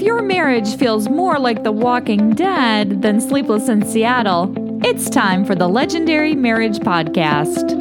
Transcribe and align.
If 0.00 0.06
your 0.06 0.22
marriage 0.22 0.76
feels 0.76 1.10
more 1.10 1.38
like 1.38 1.62
The 1.62 1.72
Walking 1.72 2.30
Dead 2.30 3.02
than 3.02 3.20
Sleepless 3.20 3.68
in 3.68 3.84
Seattle, 3.84 4.50
it's 4.82 5.10
time 5.10 5.44
for 5.44 5.54
the 5.54 5.68
Legendary 5.68 6.34
Marriage 6.34 6.78
Podcast. 6.78 7.74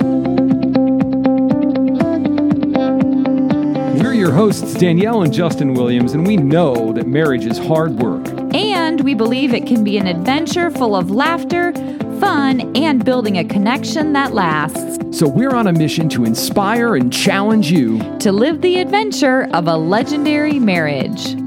We're 4.04 4.14
your 4.14 4.34
hosts, 4.34 4.74
Danielle 4.74 5.24
and 5.24 5.32
Justin 5.32 5.74
Williams, 5.76 6.12
and 6.12 6.28
we 6.28 6.36
know 6.36 6.92
that 6.92 7.08
marriage 7.08 7.46
is 7.46 7.58
hard 7.58 7.94
work. 8.02 8.28
And 8.54 9.00
we 9.00 9.14
believe 9.14 9.54
it 9.54 9.66
can 9.66 9.86
be 9.86 9.98
an 9.98 10.06
adventure 10.06 10.72
full 10.72 10.98
of 10.98 11.10
laughter, 11.10 11.72
fun, 12.20 12.76
and 12.76 13.06
building 13.06 13.38
a 13.38 13.46
connection 13.46 14.12
that 14.12 14.34
lasts. 14.34 15.18
So 15.18 15.26
we're 15.26 15.56
on 15.56 15.68
a 15.68 15.74
mission 15.74 16.10
to 16.10 16.26
inspire 16.26 16.98
and 16.98 17.14
challenge 17.14 17.72
you 17.72 17.98
To 18.20 18.34
live 18.34 18.60
the 18.60 18.82
adventure 18.82 19.48
of 19.54 19.70
a 19.70 19.78
legendary 19.78 20.60
marriage. 20.60 21.38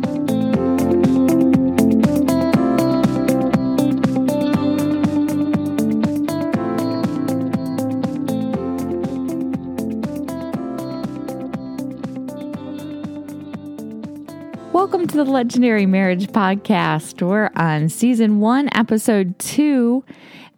To 15.12 15.18
the 15.18 15.30
Legendary 15.30 15.84
Marriage 15.84 16.28
Podcast. 16.28 17.20
We're 17.20 17.50
on 17.54 17.90
season 17.90 18.40
one, 18.40 18.70
episode 18.72 19.38
two. 19.38 20.02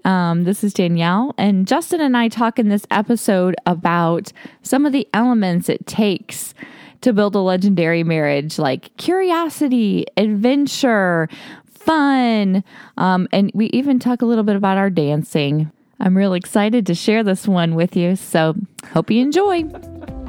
Um, 0.05 0.45
this 0.45 0.62
is 0.62 0.73
Danielle, 0.73 1.35
and 1.37 1.67
Justin 1.67 2.01
and 2.01 2.17
I 2.17 2.29
talk 2.29 2.61
in 2.61 2.69
this 2.69 2.87
episode 2.89 3.57
about 3.67 4.33
some 4.62 4.87
of 4.87 4.93
the 4.93 5.09
elements 5.12 5.69
it 5.69 5.89
takes 5.89 6.55
to 7.01 7.12
build 7.12 7.35
a 7.35 7.41
legendary 7.41 8.05
marriage, 8.05 8.57
like 8.57 8.97
curiosity, 8.97 10.06
adventure, 10.17 11.28
fun, 11.69 12.62
um, 12.97 13.27
and 13.33 13.50
we 13.55 13.67
even 13.67 13.98
talk 13.98 14.23
a 14.23 14.27
little 14.27 14.45
bit 14.45 14.55
about 14.55 14.78
our 14.78 14.91
dancing. 14.91 15.73
I'm 15.98 16.17
real 16.17 16.33
excited 16.33 16.87
to 16.87 16.95
share 16.95 17.25
this 17.25 17.48
one 17.48 17.75
with 17.75 17.97
you, 17.97 18.15
so 18.15 18.55
hope 18.93 19.11
you 19.11 19.21
enjoy. 19.21 19.65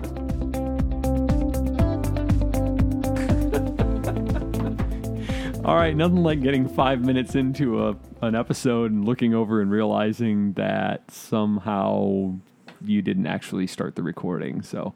All 5.66 5.76
right, 5.76 5.96
nothing 5.96 6.22
like 6.22 6.44
getting 6.44 6.70
five 6.70 7.02
minutes 7.02 7.34
into 7.34 7.88
a 7.88 7.96
an 8.22 8.36
episode 8.36 8.92
and 8.92 9.04
looking 9.04 9.34
over 9.34 9.62
and 9.62 9.72
realizing 9.72 10.54
that 10.54 11.10
somehow 11.10 12.36
you 12.84 13.02
didn't 13.02 13.26
actually 13.26 13.66
start 13.66 13.96
the 13.96 14.04
recording. 14.04 14.62
So 14.62 14.94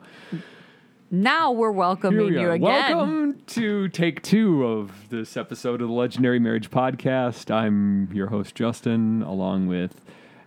Now 1.09 1.51
we're 1.51 1.71
welcoming 1.71 2.27
we 2.27 2.39
you 2.39 2.51
again. 2.51 2.61
Welcome 2.61 3.41
to 3.47 3.87
take 3.87 4.21
two 4.21 4.63
of 4.63 5.09
this 5.09 5.35
episode 5.35 5.81
of 5.81 5.87
the 5.87 5.93
Legendary 5.95 6.37
Marriage 6.37 6.69
Podcast. 6.69 7.49
I'm 7.49 8.07
your 8.13 8.27
host 8.27 8.53
Justin, 8.53 9.23
along 9.23 9.65
with 9.65 9.99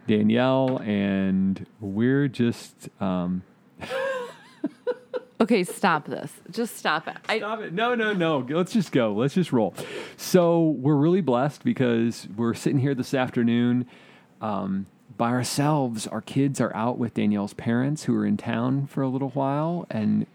Danielle, 0.07 0.81
and 0.83 1.67
we're 1.81 2.29
just 2.29 2.89
um, 3.01 3.43
Okay, 5.43 5.65
stop 5.65 6.05
this. 6.07 6.31
Just 6.53 6.77
stop 6.77 7.09
it. 7.09 7.17
I, 7.29 7.39
Stop 7.39 7.63
it. 7.63 7.73
No, 7.73 7.97
no, 7.97 8.13
no. 8.13 8.47
Let's 8.49 8.73
just 8.73 8.93
go. 8.93 9.13
Let's 9.13 9.35
just 9.35 9.53
roll. 9.53 9.75
So 10.17 10.61
we're 10.79 10.95
really 10.95 11.21
blessed 11.21 11.65
because 11.65 12.29
we're 12.37 12.55
sitting 12.55 12.79
here 12.79 12.95
this 12.95 13.13
afternoon 13.13 13.87
um, 14.41 14.87
by 15.17 15.31
ourselves. 15.31 16.07
Our 16.07 16.21
kids 16.21 16.61
are 16.61 16.73
out 16.77 16.97
with 16.97 17.15
Danielle's 17.15 17.55
parents 17.55 18.05
who 18.05 18.17
are 18.17 18.25
in 18.25 18.37
town 18.37 18.87
for 18.87 19.03
a 19.03 19.09
little 19.09 19.31
while. 19.31 19.85
And 19.91 20.29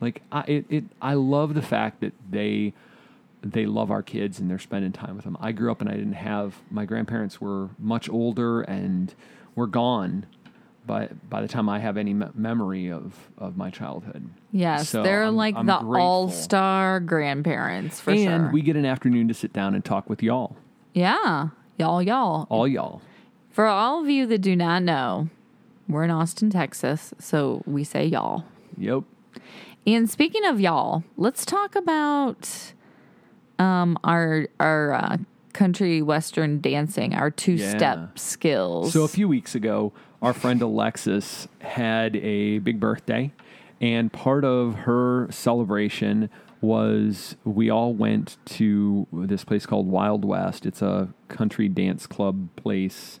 like, 0.00 0.22
I, 0.30 0.42
it, 0.42 0.66
it, 0.68 0.84
I 1.02 1.14
love 1.14 1.54
the 1.54 1.62
fact 1.62 2.00
that 2.02 2.12
they, 2.30 2.72
they 3.42 3.66
love 3.66 3.90
our 3.90 4.04
kids 4.04 4.38
and 4.38 4.48
they're 4.48 4.60
spending 4.60 4.92
time 4.92 5.16
with 5.16 5.24
them. 5.24 5.36
I 5.40 5.50
grew 5.50 5.72
up 5.72 5.80
and 5.80 5.90
I 5.90 5.94
didn't 5.94 6.12
have, 6.12 6.54
my 6.70 6.84
grandparents 6.84 7.40
were 7.40 7.70
much 7.80 8.08
older 8.08 8.60
and 8.62 9.12
were 9.56 9.66
gone 9.66 10.24
by, 10.86 11.08
by 11.28 11.40
the 11.40 11.48
time 11.48 11.68
I 11.68 11.78
have 11.78 11.96
any 11.96 12.12
me- 12.14 12.26
memory 12.34 12.90
of, 12.90 13.14
of 13.38 13.56
my 13.56 13.70
childhood. 13.70 14.28
yes, 14.50 14.88
So 14.88 15.02
they're 15.02 15.24
I'm- 15.24 15.36
like 15.36 15.54
I'm 15.56 15.66
the 15.66 15.78
all-star 15.78 17.00
grandparents 17.00 18.00
for 18.00 18.10
and 18.10 18.20
sure. 18.20 18.32
And 18.32 18.52
we 18.52 18.62
get 18.62 18.76
an 18.76 18.84
afternoon 18.84 19.28
to 19.28 19.34
sit 19.34 19.52
down 19.52 19.74
and 19.74 19.84
talk 19.84 20.08
with 20.10 20.22
y'all, 20.22 20.56
yeah, 20.94 21.48
y'all, 21.78 22.02
y'all. 22.02 22.46
all 22.50 22.66
y'all. 22.68 23.00
For 23.50 23.66
all 23.66 24.00
of 24.02 24.08
you 24.10 24.26
that 24.26 24.38
do 24.38 24.56
not 24.56 24.82
know, 24.82 25.28
we're 25.88 26.04
in 26.04 26.10
Austin, 26.10 26.50
Texas, 26.50 27.12
so 27.18 27.62
we 27.66 27.84
say 27.84 28.04
y'all. 28.06 28.44
Yep. 28.78 29.02
And 29.86 30.08
speaking 30.08 30.44
of 30.44 30.60
y'all, 30.60 31.04
let's 31.16 31.44
talk 31.44 31.74
about 31.76 32.72
um 33.58 33.98
our 34.04 34.46
our 34.58 34.92
uh, 34.94 35.16
country 35.52 36.00
western 36.02 36.60
dancing, 36.60 37.14
our 37.14 37.30
two-step 37.30 37.80
Yeah. 37.98 38.06
skills. 38.14 38.92
So 38.92 39.02
a 39.04 39.08
few 39.08 39.28
weeks 39.28 39.54
ago, 39.54 39.92
our 40.22 40.32
friend 40.32 40.62
Alexis 40.62 41.48
had 41.60 42.16
a 42.16 42.60
big 42.60 42.78
birthday, 42.80 43.32
and 43.80 44.12
part 44.12 44.44
of 44.44 44.74
her 44.74 45.26
celebration 45.30 46.30
was 46.60 47.34
we 47.44 47.68
all 47.68 47.92
went 47.92 48.36
to 48.44 49.06
this 49.12 49.44
place 49.44 49.66
called 49.66 49.88
Wild 49.88 50.24
West. 50.24 50.64
It's 50.64 50.80
a 50.80 51.12
country 51.26 51.68
dance 51.68 52.06
club 52.06 52.48
place. 52.54 53.18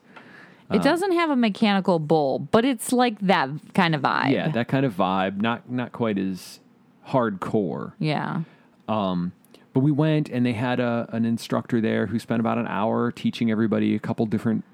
it 0.70 0.76
um, 0.76 0.82
doesn't 0.82 1.12
have 1.12 1.28
a 1.28 1.36
mechanical 1.36 1.98
bull, 1.98 2.38
but 2.38 2.64
it's 2.64 2.92
like 2.92 3.18
that 3.20 3.50
kind 3.74 3.96
of 3.96 4.02
vibe. 4.02 4.30
Yeah, 4.30 4.48
that 4.50 4.68
kind 4.68 4.86
of 4.86 4.94
vibe. 4.94 5.42
Not 5.42 5.68
not 5.70 5.92
quite 5.92 6.18
as 6.18 6.60
hardcore. 7.08 7.94
yeah. 7.98 8.42
Um, 8.88 9.32
But 9.72 9.80
we 9.80 9.90
went 9.90 10.28
and 10.28 10.44
they 10.44 10.52
had 10.52 10.80
a, 10.80 11.08
an 11.12 11.24
instructor 11.24 11.80
there 11.80 12.06
who 12.06 12.18
spent 12.18 12.40
about 12.40 12.58
an 12.58 12.66
hour 12.66 13.10
teaching 13.10 13.50
everybody 13.50 13.94
a 13.94 13.98
couple 13.98 14.26
different 14.26 14.64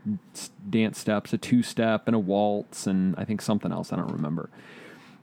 dance 0.69 0.99
steps, 0.99 1.33
a 1.33 1.39
two 1.39 1.63
step 1.63 2.05
and 2.07 2.17
a 2.17 2.19
waltz, 2.19 2.87
and 2.87 3.15
I 3.17 3.25
think 3.25 3.41
something 3.41 3.71
else 3.71 3.93
I 3.93 3.97
don't 3.97 4.11
remember. 4.11 4.51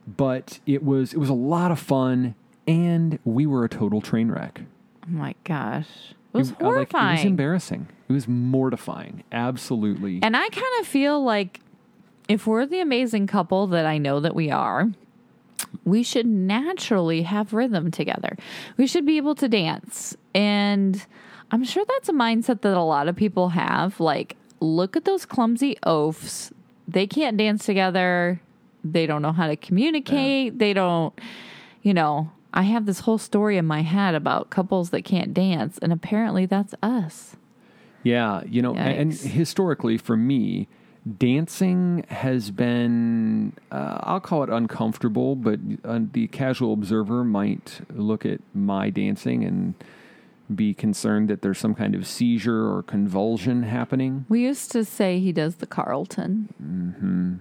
But 0.08 0.60
it 0.66 0.84
was 0.84 1.14
it 1.14 1.18
was 1.18 1.30
a 1.30 1.34
lot 1.34 1.72
of 1.72 1.80
fun, 1.80 2.36
and 2.68 3.20
we 3.26 3.46
were 3.46 3.66
a 3.66 3.70
total 3.70 4.00
train 4.02 4.30
wreck. 4.32 4.62
Oh 5.06 5.12
my 5.12 5.36
gosh. 5.44 6.14
It 6.34 6.38
was 6.38 6.52
It- 6.52 6.62
uh, 6.62 6.66
like, 6.66 6.74
horrifying. 6.92 7.10
it 7.16 7.20
was 7.20 7.26
embarrassing. 7.26 7.88
It 8.08 8.14
was 8.14 8.28
mortifying. 8.28 9.24
Absolutely. 9.32 10.20
And 10.24 10.38
I 10.38 10.48
kind 10.50 10.66
of 10.80 10.88
feel 10.88 11.22
like 11.24 11.60
if 12.30 12.46
we're 12.48 12.66
the 12.66 12.80
amazing 12.80 13.28
couple 13.28 13.68
that 13.68 13.86
I 13.86 13.98
know 13.98 14.20
that 14.20 14.36
we 14.36 14.52
are, 14.52 14.90
we 15.84 16.04
should 16.04 16.26
naturally 16.26 17.24
have 17.24 17.54
rhythm 17.54 17.92
together. 17.92 18.38
We 18.78 18.88
should 18.88 19.06
be 19.06 19.18
able 19.18 19.36
to 19.36 19.48
dance. 19.50 20.16
And 20.34 21.06
I'm 21.52 21.64
sure 21.64 21.84
that's 21.88 22.10
a 22.10 22.14
mindset 22.14 22.62
that 22.62 22.78
a 22.78 22.82
lot 22.82 23.08
of 23.08 23.16
people 23.16 23.50
have. 23.50 24.00
Like, 24.00 24.38
look 24.60 24.96
at 24.96 25.06
those 25.06 25.26
clumsy 25.26 25.78
oafs. 25.84 26.52
They 26.88 27.08
can't 27.08 27.38
dance 27.38 27.66
together. 27.66 28.40
They 28.84 29.06
don't 29.06 29.22
know 29.22 29.32
how 29.32 29.48
to 29.48 29.56
communicate. 29.56 30.60
They 30.60 30.74
don't, 30.74 31.20
you 31.82 31.94
know. 31.94 32.32
I 32.58 32.62
have 32.62 32.86
this 32.86 33.02
whole 33.02 33.18
story 33.18 33.58
in 33.58 33.66
my 33.66 33.82
head 33.82 34.16
about 34.16 34.50
couples 34.50 34.92
that 34.92 35.04
can't 35.04 35.34
dance, 35.34 35.78
and 35.80 35.92
apparently 35.92 36.46
that's 36.46 36.74
us. 36.82 37.36
Yeah, 38.02 38.44
you 38.46 38.62
know, 38.62 38.74
and, 38.76 39.12
and 39.12 39.14
historically 39.14 39.98
for 39.98 40.16
me, 40.16 40.70
dancing 41.18 42.06
has 42.10 42.52
been, 42.52 43.54
uh, 43.72 44.00
I'll 44.02 44.20
call 44.20 44.44
it 44.44 44.50
uncomfortable, 44.50 45.36
but 45.36 45.60
uh, 45.84 46.00
the 46.12 46.28
casual 46.28 46.74
observer 46.74 47.24
might 47.24 47.82
look 47.94 48.26
at 48.26 48.42
my 48.54 48.90
dancing 48.90 49.44
and 49.44 49.76
be 50.54 50.74
concerned 50.74 51.28
that 51.30 51.42
there's 51.42 51.58
some 51.58 51.74
kind 51.76 51.96
of 51.96 52.06
seizure 52.08 52.68
or 52.72 52.84
convulsion 52.84 53.64
happening. 53.64 54.26
We 54.30 54.42
used 54.42 54.72
to 54.74 54.86
say 54.86 55.20
he 55.20 55.32
does 55.32 55.56
the 55.56 55.66
Carlton. 55.66 56.50
Hmm. 56.58 57.34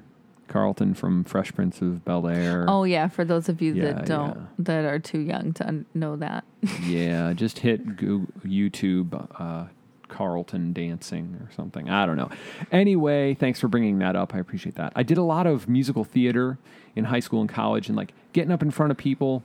Carlton 0.46 0.94
from 0.94 1.24
Fresh 1.24 1.54
Prince 1.54 1.80
of 1.80 2.04
Bel 2.04 2.28
Air. 2.28 2.66
Oh 2.68 2.84
yeah, 2.84 3.08
for 3.08 3.24
those 3.24 3.48
of 3.48 3.60
you 3.62 3.72
Yeah, 3.74 3.84
that 3.92 4.06
don't 4.06 4.36
yeah. 4.36 4.42
that 4.60 4.84
are 4.84 4.98
too 4.98 5.18
young 5.20 5.52
to 5.54 5.66
un- 5.66 5.86
know 5.94 6.16
that. 6.16 6.44
Yeah, 6.82 7.32
just 7.32 7.58
hit 7.60 7.96
Google, 7.96 8.26
YouTube 8.44 9.26
uh, 9.40 9.66
Carlton 10.14 10.72
dancing 10.72 11.38
or 11.40 11.52
something. 11.54 11.90
I 11.90 12.06
don't 12.06 12.16
know. 12.16 12.30
Anyway, 12.70 13.34
thanks 13.34 13.60
for 13.60 13.68
bringing 13.68 13.98
that 13.98 14.14
up. 14.16 14.34
I 14.34 14.38
appreciate 14.38 14.76
that. 14.76 14.92
I 14.94 15.02
did 15.02 15.18
a 15.18 15.22
lot 15.22 15.46
of 15.46 15.68
musical 15.68 16.04
theater 16.04 16.58
in 16.94 17.04
high 17.04 17.20
school 17.20 17.40
and 17.40 17.50
college, 17.50 17.88
and 17.88 17.96
like 17.96 18.12
getting 18.32 18.52
up 18.52 18.62
in 18.62 18.70
front 18.70 18.90
of 18.90 18.96
people. 18.96 19.42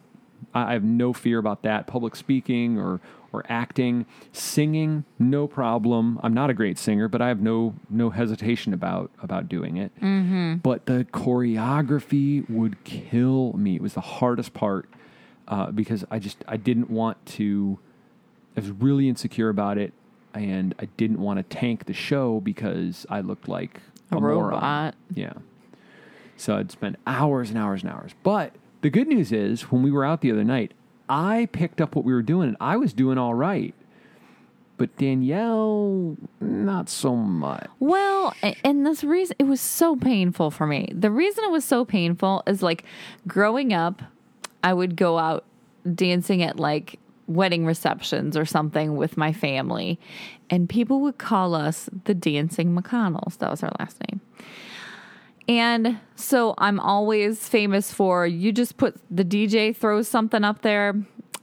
I 0.54 0.71
have 0.74 0.86
no 0.86 1.12
fear 1.12 1.38
about 1.38 1.63
that. 1.63 1.86
Public 1.86 2.16
speaking 2.16 2.80
or 2.80 3.01
or 3.31 3.44
acting, 3.50 4.06
singing, 4.31 5.04
no 5.19 5.48
problem. 5.48 6.19
I'm 6.24 6.33
not 6.33 6.50
a 6.50 6.54
great 6.54 6.77
singer, 6.77 7.07
but 7.07 7.22
I 7.22 7.27
have 7.27 7.42
no 7.42 7.75
no 7.89 8.10
hesitation 8.10 8.74
about 8.74 9.12
about 9.22 9.50
doing 9.50 9.77
it. 9.77 9.92
Mm-hmm. 10.01 10.56
But 10.56 10.86
the 10.86 11.06
choreography 11.12 12.50
would 12.50 12.83
kill 12.83 13.54
me. 13.54 13.75
It 13.75 13.81
was 13.81 13.94
the 13.94 14.01
hardest 14.01 14.54
part 14.54 14.89
uh, 15.48 15.72
because 15.72 16.06
I 16.10 16.19
just 16.19 16.44
I 16.48 16.57
didn't 16.57 16.89
want 16.89 17.24
to. 17.38 17.80
I 18.56 18.62
was 18.62 18.72
really 18.72 19.07
insecure 19.07 19.50
about 19.50 19.77
it, 19.77 19.94
and 20.33 20.75
I 20.79 20.85
didn't 20.97 21.19
want 21.19 21.37
to 21.37 21.43
tank 21.43 21.85
the 21.85 21.93
show 21.93 22.39
because 22.39 23.05
I 23.09 23.21
looked 23.21 23.47
like 23.47 23.81
A 24.11 24.17
a, 24.17 24.19
moron. 24.21 24.37
robot. 24.53 24.95
Yeah. 25.13 25.33
So 26.37 26.55
I'd 26.57 26.71
spend 26.71 26.97
hours 27.05 27.49
and 27.49 27.57
hours 27.57 27.83
and 27.83 27.91
hours. 27.91 28.11
But 28.23 28.53
the 28.81 28.89
good 28.89 29.07
news 29.07 29.31
is, 29.31 29.63
when 29.71 29.83
we 29.83 29.91
were 29.91 30.05
out 30.05 30.21
the 30.21 30.31
other 30.31 30.43
night, 30.43 30.71
I 31.09 31.47
picked 31.51 31.81
up 31.81 31.95
what 31.95 32.05
we 32.05 32.13
were 32.13 32.21
doing 32.21 32.47
and 32.49 32.57
I 32.61 32.77
was 32.77 32.93
doing 32.93 33.17
all 33.17 33.33
right. 33.33 33.73
But 34.77 34.95
Danielle, 34.97 36.15
not 36.39 36.87
so 36.87 37.13
much. 37.15 37.67
Well, 37.79 38.33
and 38.63 38.85
this 38.85 39.03
reason 39.03 39.35
it 39.37 39.43
was 39.43 39.59
so 39.59 39.97
painful 39.97 40.51
for 40.51 40.65
me. 40.65 40.89
The 40.93 41.11
reason 41.11 41.43
it 41.43 41.51
was 41.51 41.65
so 41.65 41.83
painful 41.83 42.43
is 42.47 42.63
like 42.63 42.85
growing 43.27 43.73
up, 43.73 44.01
I 44.63 44.73
would 44.73 44.95
go 44.95 45.17
out 45.17 45.43
dancing 45.95 46.41
at 46.41 46.57
like 46.57 46.97
wedding 47.29 47.65
receptions 47.65 48.35
or 48.35 48.45
something 48.45 48.95
with 48.95 49.15
my 49.15 49.31
family, 49.31 49.99
and 50.49 50.67
people 50.67 50.99
would 51.01 51.17
call 51.17 51.53
us 51.53 51.89
the 52.05 52.13
Dancing 52.13 52.75
McConnells. 52.75 53.37
That 53.37 53.51
was 53.51 53.63
our 53.63 53.71
last 53.79 53.97
name. 54.09 54.19
And 55.47 55.99
so 56.15 56.53
I'm 56.57 56.79
always 56.79 57.47
famous 57.47 57.91
for 57.91 58.27
you 58.27 58.51
just 58.51 58.77
put 58.77 58.97
the 59.09 59.25
DJ 59.25 59.75
throws 59.75 60.07
something 60.07 60.43
up 60.43 60.61
there, 60.61 60.93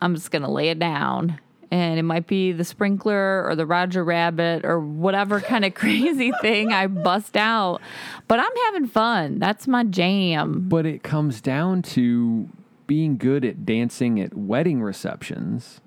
I'm 0.00 0.14
just 0.14 0.30
going 0.30 0.42
to 0.42 0.50
lay 0.50 0.68
it 0.68 0.78
down. 0.78 1.40
And 1.72 1.98
it 1.98 2.04
might 2.04 2.28
be 2.28 2.52
the 2.52 2.62
sprinkler 2.62 3.44
or 3.44 3.56
the 3.56 3.66
Roger 3.66 4.04
Rabbit 4.04 4.64
or 4.64 4.78
whatever 4.78 5.40
kind 5.40 5.64
of 5.64 5.74
crazy 5.74 6.30
thing 6.40 6.72
I 6.72 6.86
bust 6.86 7.36
out. 7.36 7.80
But 8.28 8.38
I'm 8.38 8.56
having 8.66 8.86
fun. 8.86 9.40
That's 9.40 9.66
my 9.66 9.82
jam. 9.82 10.68
But 10.68 10.86
it 10.86 11.02
comes 11.02 11.40
down 11.40 11.82
to 11.82 12.48
being 12.86 13.16
good 13.16 13.44
at 13.44 13.64
dancing 13.66 14.20
at 14.20 14.34
wedding 14.34 14.82
receptions 14.82 15.80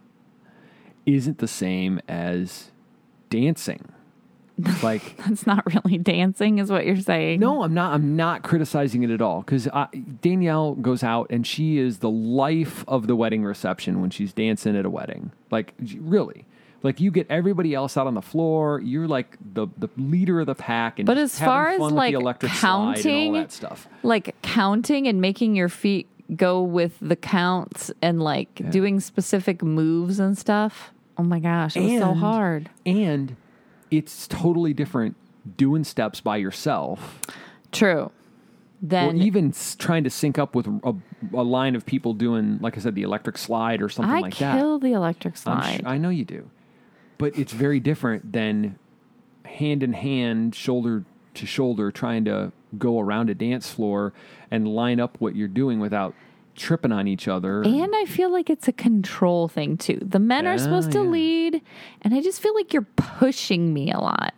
isn't 1.05 1.39
the 1.39 1.47
same 1.47 1.99
as 2.07 2.71
dancing. 3.29 3.89
Like 4.83 5.15
That's 5.25 5.47
not 5.47 5.63
really 5.73 5.97
dancing, 5.97 6.59
is 6.59 6.69
what 6.69 6.85
you're 6.85 6.97
saying. 6.97 7.39
No, 7.39 7.63
I'm 7.63 7.73
not. 7.73 7.93
I'm 7.93 8.17
not 8.17 8.43
criticizing 8.43 9.03
it 9.03 9.09
at 9.09 9.21
all 9.21 9.39
because 9.39 9.69
Danielle 10.21 10.75
goes 10.75 11.01
out 11.01 11.27
and 11.29 11.47
she 11.47 11.77
is 11.77 11.99
the 11.99 12.09
life 12.09 12.83
of 12.85 13.07
the 13.07 13.15
wedding 13.15 13.45
reception 13.45 14.01
when 14.01 14.09
she's 14.09 14.33
dancing 14.33 14.75
at 14.75 14.85
a 14.85 14.89
wedding. 14.89 15.31
Like 15.49 15.73
really, 15.97 16.43
like 16.83 16.99
you 16.99 17.09
get 17.09 17.25
everybody 17.29 17.73
else 17.73 17.95
out 17.95 18.05
on 18.05 18.15
the 18.15 18.21
floor. 18.21 18.81
You're 18.81 19.07
like 19.07 19.37
the 19.53 19.67
the 19.77 19.87
leader 19.95 20.41
of 20.41 20.47
the 20.47 20.55
pack. 20.55 20.99
And 20.99 21.05
But 21.05 21.17
as 21.17 21.39
far 21.39 21.69
as, 21.69 21.79
like, 21.79 22.11
the 22.13 22.19
electric 22.19 22.51
slide 22.51 22.95
and 22.95 22.95
counting, 22.95 23.27
all 23.35 23.41
that 23.41 23.51
stuff. 23.53 23.87
like 24.03 24.35
counting 24.41 25.07
and 25.07 25.21
making 25.21 25.55
your 25.55 25.69
feet 25.69 26.07
go 26.35 26.61
with 26.61 26.97
the 27.01 27.15
counts 27.15 27.91
and 28.01 28.21
like 28.21 28.69
doing 28.71 28.99
specific 28.99 29.63
moves 29.63 30.19
and 30.19 30.37
stuff. 30.37 30.91
Oh 31.17 31.23
my 31.23 31.39
gosh, 31.39 31.75
it 31.75 31.81
was 31.81 31.99
so 31.99 32.13
hard. 32.13 32.69
And 32.85 33.35
it's 33.91 34.27
totally 34.27 34.73
different 34.73 35.15
doing 35.57 35.83
steps 35.83 36.21
by 36.21 36.37
yourself 36.37 37.19
True. 37.71 38.03
or 38.03 38.11
Then 38.81 39.17
even 39.17 39.53
trying 39.77 40.03
to 40.03 40.09
sync 40.09 40.37
up 40.37 40.55
with 40.55 40.67
a, 40.67 40.95
a 41.33 41.43
line 41.43 41.75
of 41.75 41.85
people 41.85 42.13
doing, 42.13 42.59
like 42.61 42.77
I 42.77 42.81
said, 42.81 42.95
the 42.95 43.03
electric 43.03 43.37
slide 43.37 43.81
or 43.81 43.89
something 43.89 44.13
I 44.13 44.19
like 44.19 44.37
that. 44.37 44.55
I 44.55 44.57
kill 44.57 44.79
the 44.79 44.93
electric 44.93 45.37
slide. 45.37 45.81
sh- 45.81 45.85
I 45.85 45.97
know 45.97 46.09
you 46.09 46.25
do, 46.25 46.49
but 47.17 47.37
it's 47.37 47.51
very 47.51 47.79
different 47.79 48.31
than 48.31 48.77
hand 49.45 49.83
in 49.83 49.93
hand, 49.93 50.55
shoulder 50.55 51.03
to 51.33 51.45
shoulder, 51.45 51.91
trying 51.91 52.25
to 52.25 52.51
go 52.77 52.99
around 52.99 53.29
a 53.29 53.35
dance 53.35 53.69
floor 53.71 54.13
and 54.51 54.67
line 54.67 54.99
up 54.99 55.15
what 55.19 55.35
you're 55.35 55.47
doing 55.47 55.79
without 55.79 56.13
tripping 56.55 56.91
on 56.91 57.07
each 57.07 57.27
other. 57.27 57.61
and 57.61 57.93
I 57.95 58.05
feel 58.05 58.29
like 58.31 58.49
it's 58.49 58.67
a 58.67 58.73
control 58.73 59.47
thing 59.47 59.77
too. 59.77 59.97
The 60.01 60.19
men 60.19 60.45
are 60.45 60.53
Oh, 60.55 60.57
supposed 60.57 60.91
to 60.91 60.99
yeah. 61.03 61.09
lead, 61.09 61.61
and 62.01 62.13
I 62.13 62.21
just 62.21 62.41
feel 62.41 62.53
like 62.53 62.73
you're 62.73 62.87
pushing 62.97 63.73
me 63.73 63.91
a 63.91 63.99
lot. 63.99 64.33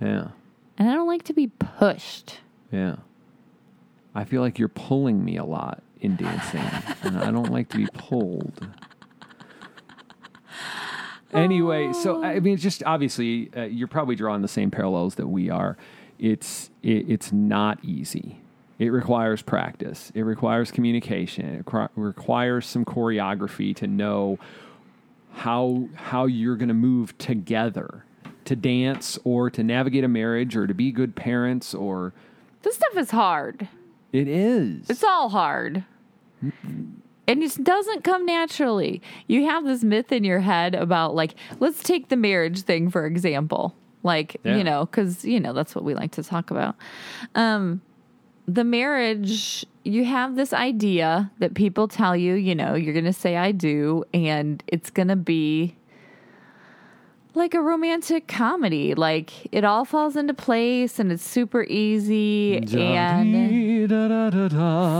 yeah, 0.00 0.28
And 0.78 0.88
I 0.88 0.94
don't 0.94 1.06
like 1.06 1.24
to 1.24 1.32
be 1.34 1.48
pushed. 1.48 2.40
yeah. 2.72 2.96
I 4.14 4.24
feel 4.24 4.40
like 4.42 4.58
you're 4.58 4.68
pulling 4.68 5.24
me 5.24 5.36
a 5.36 5.44
lot 5.44 5.82
in 6.00 6.16
dancing, 6.16 6.62
and 7.02 7.18
I 7.18 7.30
don't 7.30 7.52
like 7.52 7.68
to 7.68 7.76
be 7.76 7.86
pulled. 7.92 8.66
Anyway, 11.32 11.92
so 11.92 12.24
I 12.24 12.40
mean, 12.40 12.56
just 12.56 12.82
obviously 12.84 13.50
uh, 13.56 13.62
you're 13.62 13.86
probably 13.86 14.16
drawing 14.16 14.42
the 14.42 14.48
same 14.48 14.70
parallels 14.70 15.14
that 15.14 15.28
we 15.28 15.48
are. 15.48 15.76
It's 16.20 16.70
it, 16.82 17.08
it's 17.10 17.32
not 17.32 17.82
easy. 17.84 18.40
It 18.78 18.88
requires 18.90 19.42
practice. 19.42 20.10
It 20.14 20.22
requires 20.22 20.70
communication. 20.70 21.46
It 21.46 21.64
requi- 21.66 21.88
requires 21.96 22.66
some 22.66 22.84
choreography 22.84 23.74
to 23.76 23.86
know 23.86 24.38
how 25.32 25.88
how 25.94 26.26
you're 26.26 26.56
going 26.56 26.68
to 26.68 26.74
move 26.74 27.16
together 27.18 28.04
to 28.44 28.56
dance 28.56 29.18
or 29.24 29.50
to 29.50 29.62
navigate 29.62 30.02
a 30.04 30.08
marriage 30.08 30.56
or 30.56 30.66
to 30.66 30.74
be 30.74 30.90
good 30.92 31.14
parents 31.16 31.74
or 31.74 32.12
This 32.62 32.74
stuff 32.76 32.96
is 32.96 33.10
hard. 33.10 33.68
it 34.12 34.26
is. 34.28 34.88
It's 34.90 35.04
all 35.04 35.28
hard. 35.28 35.84
And 36.42 37.42
it 37.44 37.62
doesn't 37.62 38.02
come 38.02 38.26
naturally. 38.26 39.00
You 39.28 39.44
have 39.46 39.64
this 39.64 39.84
myth 39.84 40.10
in 40.10 40.24
your 40.24 40.40
head 40.40 40.74
about, 40.74 41.14
like, 41.14 41.34
let's 41.60 41.82
take 41.82 42.08
the 42.08 42.16
marriage 42.16 42.62
thing, 42.62 42.90
for 42.90 43.06
example. 43.06 43.76
Like, 44.02 44.36
Yeah. 44.44 44.56
you 44.56 44.64
know, 44.64 44.86
because, 44.86 45.24
you 45.24 45.40
know, 45.40 45.52
that's 45.52 45.74
what 45.74 45.84
we 45.84 45.94
like 45.94 46.12
to 46.12 46.22
talk 46.22 46.50
about. 46.50 46.74
Um, 47.34 47.82
the 48.48 48.64
marriage, 48.64 49.64
you 49.84 50.04
have 50.04 50.36
this 50.36 50.52
idea 50.52 51.30
that 51.38 51.54
people 51.54 51.86
tell 51.86 52.16
you, 52.16 52.34
you 52.34 52.54
know, 52.54 52.74
you're 52.74 52.94
going 52.94 53.04
to 53.04 53.12
say, 53.12 53.36
I 53.36 53.52
do, 53.52 54.04
and 54.12 54.62
it's 54.66 54.90
going 54.90 55.08
to 55.08 55.16
be 55.16 55.76
like 57.34 57.54
a 57.54 57.60
romantic 57.60 58.26
comedy. 58.26 58.94
Like, 58.94 59.32
it 59.52 59.64
all 59.64 59.84
falls 59.84 60.16
into 60.16 60.34
place 60.34 60.98
and 60.98 61.12
it's 61.12 61.24
super 61.24 61.62
easy. 61.64 62.56
And 62.56 63.88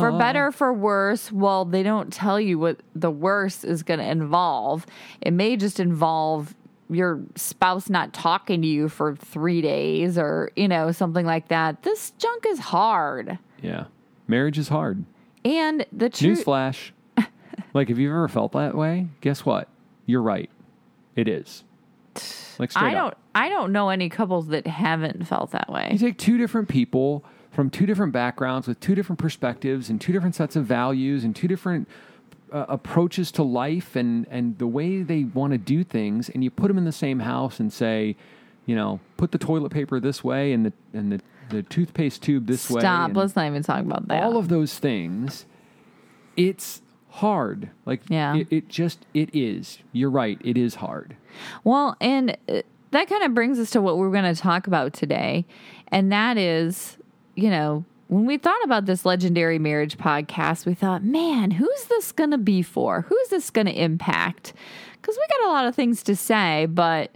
for 0.01 0.13
better 0.17 0.47
or 0.47 0.53
for 0.53 0.73
worse, 0.73 1.33
well, 1.33 1.65
they 1.65 1.83
don't 1.83 2.13
tell 2.13 2.41
you 2.41 2.59
what 2.59 2.79
the 2.95 3.11
worst 3.11 3.65
is 3.65 3.83
going 3.83 3.99
to 3.99 4.09
involve. 4.09 4.87
It 5.21 5.33
may 5.33 5.57
just 5.57 5.81
involve 5.81 6.55
your 6.91 7.21
spouse 7.37 7.89
not 7.89 8.13
talking 8.13 8.63
to 8.63 8.69
you 8.69 8.89
for 8.89 9.17
three 9.17 9.61
days 9.61 10.19
or, 10.19 10.51
you 10.57 10.69
know, 10.69 10.93
something 10.93 11.27
like 11.27 11.49
that. 11.49 11.83
This 11.83 12.11
junk 12.13 12.45
is 12.47 12.59
hard. 12.59 13.39
Yeah. 13.63 13.85
Marriage 14.29 14.59
is 14.59 14.69
hard. 14.69 15.05
And 15.45 15.87
the 15.93 16.11
truth. 16.11 16.45
Newsflash. 16.45 16.91
like, 17.75 17.89
have 17.89 17.99
you 17.99 18.11
ever 18.11 18.29
felt 18.29 18.53
that 18.53 18.75
way? 18.75 19.09
Guess 19.21 19.45
what? 19.45 19.69
You're 20.07 20.23
right. 20.23 20.51
It 21.17 21.29
is. 21.29 21.65
Like 22.59 22.73
straight 22.73 22.89
I 22.89 22.95
don't. 22.95 23.13
up. 23.13 23.19
I 23.35 23.49
don't 23.49 23.73
know 23.73 23.89
any 23.89 24.09
couples 24.09 24.49
that 24.49 24.67
haven't 24.67 25.27
felt 25.27 25.53
that 25.53 25.71
way. 25.71 25.89
You 25.93 25.99
take 25.99 26.19
two 26.19 26.37
different 26.37 26.69
people 26.69 27.25
from 27.51 27.71
two 27.71 27.87
different 27.87 28.13
backgrounds 28.13 28.69
with 28.69 28.81
two 28.81 28.95
different 28.95 29.19
perspectives 29.19 29.89
and 29.89 30.01
two 30.01 30.13
different 30.13 30.35
sets 30.35 30.57
of 30.57 30.65
values 30.65 31.25
and 31.25 31.35
two 31.35 31.49
different 31.49 31.89
uh, 32.53 32.67
approaches 32.69 33.31
to 33.33 33.43
life 33.43 33.97
and 33.97 34.27
and 34.31 34.59
the 34.59 34.67
way 34.67 35.03
they 35.03 35.25
want 35.25 35.53
to 35.53 35.59
do 35.59 35.85
things, 35.85 36.29
and 36.29 36.43
you 36.45 36.51
put 36.51 36.69
them 36.69 36.79
in 36.79 36.85
the 36.85 36.93
same 36.93 37.21
house 37.21 37.61
and 37.61 37.73
say, 37.73 38.17
you 38.67 38.75
know, 38.77 39.01
put 39.17 39.33
the 39.33 39.39
toilet 39.39 39.71
paper 39.71 40.01
this 40.01 40.23
way 40.25 40.53
and 40.53 40.67
the 40.67 40.73
and 40.93 41.13
the 41.13 41.21
the 41.51 41.63
toothpaste 41.65 42.23
tube 42.23 42.47
this 42.47 42.71
way. 42.71 42.81
Stop. 42.81 43.15
Let's 43.17 43.35
not 43.35 43.47
even 43.47 43.63
talk 43.63 43.81
about 43.81 44.07
that. 44.09 44.23
all 44.23 44.37
of 44.37 44.49
those 44.49 44.79
things 44.79 45.47
it's 46.37 46.81
hard 47.09 47.71
like 47.87 48.01
Yeah. 48.09 48.37
it, 48.37 48.47
it 48.51 48.69
just 48.69 49.05
it 49.15 49.31
is 49.35 49.79
you're 49.93 50.11
right 50.11 50.39
it 50.45 50.57
is 50.57 50.77
hard 50.77 51.17
Well, 51.65 51.97
and 52.01 52.37
uh, 52.49 52.63
that 52.93 53.09
kind 53.09 53.25
of 53.25 53.35
brings 53.35 53.59
us 53.59 53.71
to 53.71 53.81
what 53.81 53.99
we're 53.99 54.11
going 54.13 54.33
to 54.33 54.41
talk 54.41 54.67
about 54.67 54.93
today. 54.93 55.45
And 55.89 56.11
that 56.13 56.37
is, 56.39 56.97
you 57.37 57.51
know, 57.51 57.85
when 58.11 58.27
we 58.27 58.39
thought 58.39 58.63
about 58.65 58.87
this 58.87 59.05
legendary 59.07 59.59
marriage 59.59 59.97
podcast, 59.97 60.67
we 60.67 60.75
thought, 60.75 61.05
man, 61.05 61.53
who's 61.53 61.85
this 61.85 62.11
going 62.13 62.33
to 62.33 62.39
be 62.39 62.61
for? 62.61 63.03
Who's 63.03 63.29
this 63.29 63.51
going 63.51 63.67
to 63.67 63.73
impact? 63.73 64.53
Because 64.95 65.17
we 65.17 65.39
got 65.39 65.49
a 65.49 65.53
lot 65.53 65.67
of 65.67 65.75
things 65.75 66.03
to 66.03 66.17
say, 66.17 66.67
but 66.67 67.13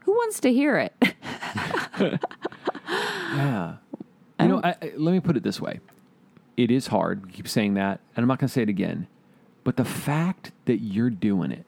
who 0.00 0.12
wants 0.12 0.40
to 0.40 0.52
hear 0.52 0.76
it? 0.76 0.92
yeah 2.88 3.76
you 4.40 4.48
know 4.48 4.60
I, 4.62 4.70
I- 4.70 4.92
let 4.96 5.12
me 5.12 5.20
put 5.20 5.36
it 5.36 5.42
this 5.42 5.60
way 5.60 5.80
it 6.56 6.70
is 6.70 6.86
hard 6.86 7.26
we 7.26 7.32
keep 7.32 7.48
saying 7.48 7.74
that 7.74 8.00
and 8.16 8.22
i'm 8.22 8.28
not 8.28 8.38
going 8.38 8.48
to 8.48 8.52
say 8.52 8.62
it 8.62 8.68
again 8.68 9.06
but 9.64 9.76
the 9.76 9.84
fact 9.84 10.52
that 10.66 10.78
you're 10.78 11.10
doing 11.10 11.50
it 11.50 11.66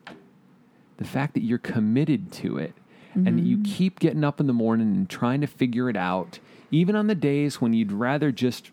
the 0.96 1.04
fact 1.04 1.34
that 1.34 1.42
you're 1.42 1.58
committed 1.58 2.32
to 2.32 2.58
it 2.58 2.74
and 3.14 3.38
that 3.38 3.42
you 3.42 3.56
mm-hmm. 3.56 3.72
keep 3.72 3.98
getting 3.98 4.22
up 4.22 4.38
in 4.38 4.46
the 4.46 4.52
morning 4.52 4.94
and 4.94 5.10
trying 5.10 5.40
to 5.40 5.46
figure 5.48 5.90
it 5.90 5.96
out 5.96 6.38
even 6.70 6.96
on 6.96 7.06
the 7.06 7.14
days 7.14 7.60
when 7.60 7.72
you'd 7.72 7.92
rather 7.92 8.30
just 8.30 8.70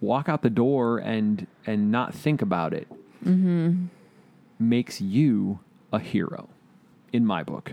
walk 0.00 0.28
out 0.28 0.42
the 0.42 0.50
door 0.50 0.98
and 0.98 1.46
and 1.66 1.90
not 1.90 2.14
think 2.14 2.42
about 2.42 2.72
it 2.72 2.88
mm-hmm. 3.24 3.86
makes 4.58 5.00
you 5.00 5.58
a 5.92 5.98
hero 5.98 6.48
in 7.12 7.24
my 7.24 7.42
book. 7.42 7.72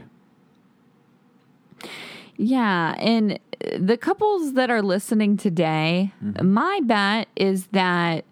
Yeah, 2.36 2.96
and 2.98 3.40
the 3.78 3.98
couples 3.98 4.54
that 4.54 4.70
are 4.70 4.82
listening 4.82 5.38
today, 5.38 6.12
mm-hmm. 6.24 6.52
my 6.52 6.80
bet 6.84 7.28
is 7.36 7.68
that 7.68 8.26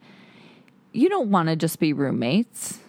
you 0.93 1.09
don't 1.09 1.29
want 1.29 1.49
to 1.49 1.55
just 1.55 1.79
be 1.79 1.93
roommates. 1.93 2.79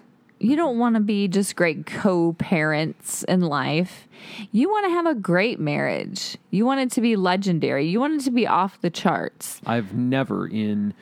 You 0.42 0.56
don't 0.56 0.76
want 0.76 0.96
to 0.96 1.00
be 1.00 1.28
just 1.28 1.54
great 1.54 1.86
co-parents 1.86 3.22
in 3.24 3.42
life. 3.42 4.08
You 4.50 4.68
want 4.68 4.86
to 4.86 4.90
have 4.90 5.06
a 5.06 5.14
great 5.14 5.60
marriage. 5.60 6.36
You 6.50 6.66
want 6.66 6.80
it 6.80 6.90
to 6.92 7.00
be 7.00 7.14
legendary. 7.14 7.86
You 7.86 8.00
want 8.00 8.20
it 8.20 8.24
to 8.24 8.32
be 8.32 8.44
off 8.44 8.80
the 8.80 8.90
charts. 8.90 9.60
I've 9.64 9.94
never 9.94 10.46
in 10.48 10.94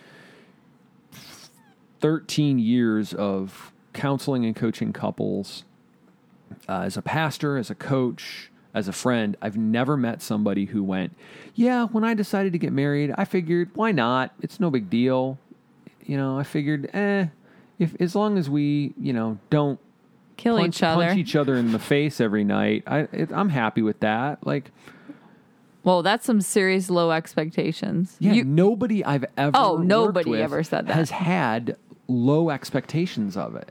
13 2.00 2.58
years 2.58 3.14
of 3.14 3.72
counseling 3.94 4.44
and 4.44 4.54
coaching 4.54 4.92
couples, 4.92 5.64
uh, 6.68 6.82
as 6.82 6.98
a 6.98 7.02
pastor, 7.02 7.56
as 7.56 7.70
a 7.70 7.74
coach, 7.74 8.50
as 8.74 8.88
a 8.88 8.92
friend, 8.92 9.38
I've 9.40 9.56
never 9.56 9.96
met 9.96 10.20
somebody 10.22 10.66
who 10.66 10.82
went, 10.82 11.16
"Yeah, 11.54 11.86
when 11.86 12.04
I 12.04 12.12
decided 12.14 12.52
to 12.52 12.58
get 12.58 12.72
married, 12.72 13.12
I 13.16 13.24
figured 13.24 13.70
why 13.74 13.90
not? 13.90 14.32
It's 14.42 14.60
no 14.60 14.70
big 14.70 14.90
deal. 14.90 15.38
You 16.04 16.16
know, 16.16 16.38
I 16.38 16.42
figured, 16.42 16.90
eh, 16.92 17.26
if 17.80 18.00
as 18.00 18.14
long 18.14 18.38
as 18.38 18.48
we, 18.48 18.94
you 19.00 19.12
know, 19.12 19.38
don't 19.50 19.80
Kill 20.36 20.56
punch, 20.58 20.76
each 20.76 20.82
other. 20.84 21.06
punch 21.06 21.18
each 21.18 21.34
other 21.34 21.56
in 21.56 21.72
the 21.72 21.78
face 21.80 22.20
every 22.20 22.44
night, 22.44 22.84
I 22.86 23.00
it, 23.12 23.32
I'm 23.32 23.48
happy 23.48 23.82
with 23.82 23.98
that. 24.00 24.46
Like, 24.46 24.70
well, 25.82 26.02
that's 26.02 26.24
some 26.26 26.40
serious 26.40 26.88
low 26.90 27.10
expectations. 27.10 28.16
yeah, 28.20 28.32
You- 28.34 28.44
nobody 28.44 29.04
I've 29.04 29.24
ever 29.36 29.56
Oh, 29.58 29.74
worked 29.74 29.86
nobody 29.86 30.30
with 30.30 30.40
ever 30.40 30.62
said 30.62 30.86
that. 30.86 30.94
has 30.94 31.10
had 31.10 31.76
low 32.06 32.50
expectations 32.50 33.36
of 33.36 33.54
it. 33.56 33.70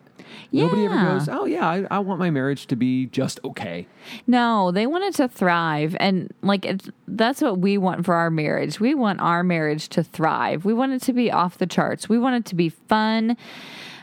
Nobody 0.51 0.85
ever 0.85 0.93
Yeah. 0.95 1.11
goes, 1.17 1.27
oh 1.29 1.45
yeah, 1.45 1.67
I, 1.67 1.87
I 1.89 1.99
want 1.99 2.19
my 2.19 2.29
marriage 2.29 2.67
to 2.67 2.75
be 2.75 3.07
just 3.07 3.39
okay. 3.43 3.87
No, 4.27 4.69
they 4.71 4.85
want 4.85 5.03
it 5.05 5.15
to 5.15 5.27
thrive. 5.27 5.95
And 5.99 6.31
like, 6.43 6.65
it's, 6.65 6.89
that's 7.07 7.41
what 7.41 7.57
we 7.59 7.77
want 7.79 8.05
for 8.05 8.13
our 8.13 8.29
marriage. 8.29 8.79
We 8.79 8.93
want 8.93 9.21
our 9.21 9.43
marriage 9.43 9.89
to 9.89 10.03
thrive. 10.03 10.65
We 10.65 10.73
want 10.73 10.93
it 10.93 11.01
to 11.03 11.13
be 11.13 11.31
off 11.31 11.57
the 11.57 11.65
charts. 11.67 12.09
We 12.09 12.19
want 12.19 12.35
it 12.35 12.45
to 12.45 12.55
be 12.55 12.69
fun. 12.69 13.37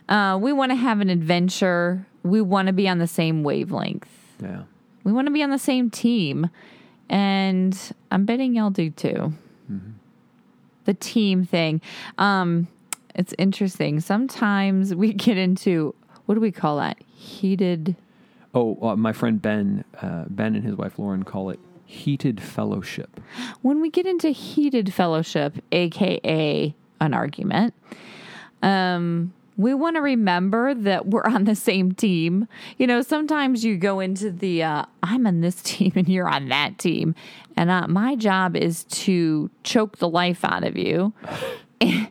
Uh, 0.08 0.38
we 0.40 0.52
want 0.52 0.70
to 0.70 0.76
have 0.76 1.00
an 1.00 1.10
adventure. 1.10 2.06
We 2.22 2.40
want 2.40 2.66
to 2.66 2.72
be 2.72 2.88
on 2.88 2.98
the 2.98 3.06
same 3.06 3.42
wavelength. 3.42 4.08
Yeah. 4.42 4.62
We 5.04 5.12
want 5.12 5.26
to 5.26 5.32
be 5.32 5.42
on 5.42 5.50
the 5.50 5.58
same 5.58 5.90
team. 5.90 6.50
And 7.08 7.78
I'm 8.10 8.24
betting 8.24 8.54
y'all 8.54 8.70
do 8.70 8.90
too. 8.90 9.32
The 10.84 10.94
team 10.94 11.44
thing. 11.44 11.80
Um, 12.16 12.68
it's 13.16 13.34
interesting. 13.38 13.98
Sometimes 13.98 14.94
we 14.94 15.12
get 15.26 15.36
into 15.36 15.94
what 16.26 16.34
do 16.34 16.40
we 16.40 16.52
call 16.52 16.76
that? 16.78 16.98
Heated. 17.16 17.96
Oh, 18.54 18.78
uh, 18.82 18.96
my 18.96 19.12
friend 19.12 19.40
Ben, 19.40 19.84
uh, 20.00 20.24
Ben 20.28 20.54
and 20.54 20.64
his 20.64 20.76
wife 20.76 20.98
Lauren 20.98 21.24
call 21.24 21.50
it 21.50 21.58
heated 21.84 22.42
fellowship. 22.42 23.20
when 23.62 23.80
we 23.80 23.90
get 23.90 24.06
into 24.06 24.30
heated 24.30 24.92
fellowship, 24.92 25.54
aka 25.72 26.74
an 27.00 27.14
argument, 27.14 27.74
um, 28.62 29.32
we 29.56 29.74
want 29.74 29.96
to 29.96 30.02
remember 30.02 30.74
that 30.74 31.06
we're 31.06 31.24
on 31.24 31.44
the 31.44 31.54
same 31.54 31.92
team. 31.92 32.46
You 32.78 32.86
know, 32.86 33.02
sometimes 33.02 33.64
you 33.64 33.76
go 33.76 34.00
into 34.00 34.30
the 34.30 34.62
uh, 34.62 34.84
I'm 35.02 35.26
on 35.26 35.40
this 35.40 35.62
team 35.62 35.92
and 35.96 36.08
you're 36.08 36.28
on 36.28 36.48
that 36.48 36.78
team, 36.78 37.14
and 37.56 37.70
uh, 37.70 37.86
my 37.88 38.16
job 38.16 38.56
is 38.56 38.84
to 38.84 39.50
choke 39.62 39.98
the 39.98 40.08
life 40.08 40.44
out 40.44 40.64
of 40.64 40.76
you. 40.76 41.12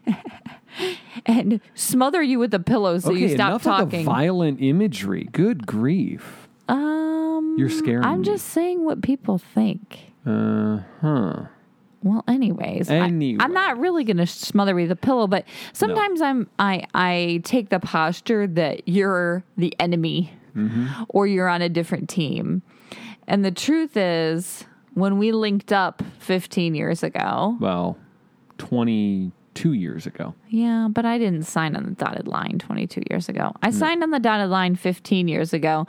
And 1.25 1.61
smother 1.73 2.21
you 2.21 2.37
with 2.37 2.53
a 2.53 2.59
pillow 2.59 2.99
so 2.99 3.11
okay, 3.11 3.19
you 3.21 3.29
stop 3.29 3.47
enough 3.49 3.63
talking. 3.63 3.83
of 3.85 3.91
the 3.91 4.03
violent 4.03 4.61
imagery. 4.61 5.27
Good 5.31 5.65
grief. 5.65 6.49
um, 6.67 7.55
You're 7.57 7.69
scaring 7.69 8.03
I'm 8.03 8.19
me. 8.19 8.25
just 8.25 8.47
saying 8.49 8.83
what 8.83 9.01
people 9.01 9.37
think. 9.37 10.11
Uh 10.25 10.81
huh. 11.01 11.45
Well, 12.05 12.23
anyways, 12.27 12.89
I- 12.89 12.97
Anyway. 12.97 13.39
I'm 13.43 13.51
not 13.51 13.77
really 13.79 14.03
going 14.05 14.17
to 14.17 14.27
smother 14.27 14.71
you 14.79 14.83
with 14.83 14.91
a 14.91 14.95
pillow, 14.95 15.27
but 15.27 15.43
sometimes 15.73 16.21
I'm 16.21 16.47
I 16.59 16.85
I 16.93 17.41
take 17.43 17.69
the 17.69 17.79
posture 17.81 18.47
that 18.47 18.87
you're 18.87 19.43
the 19.57 19.73
enemy 19.79 20.31
Mm-hmm. 20.55 21.03
or 21.09 21.27
you're 21.27 21.49
on 21.49 21.61
a 21.61 21.67
different 21.67 22.07
team. 22.07 22.61
And 23.27 23.43
the 23.43 23.51
truth 23.51 23.97
is, 23.97 24.63
when 24.93 25.17
we 25.17 25.33
linked 25.33 25.73
up 25.73 26.01
15 26.19 26.75
years 26.75 27.03
ago, 27.03 27.57
Well, 27.59 27.97
22 28.57 29.73
years 29.73 30.05
ago. 30.05 30.33
yeah, 30.47 30.87
but 30.89 31.05
I 31.05 31.17
didn't 31.17 31.43
sign 31.43 31.75
on 31.75 31.83
the 31.83 31.91
dotted 31.91 32.27
line 32.27 32.57
22 32.59 33.01
years 33.09 33.27
ago. 33.27 33.51
I 33.61 33.71
signed 33.71 34.01
on 34.03 34.11
the 34.11 34.19
dotted 34.19 34.49
line 34.49 34.75
15 34.75 35.27
years 35.27 35.51
ago. 35.53 35.87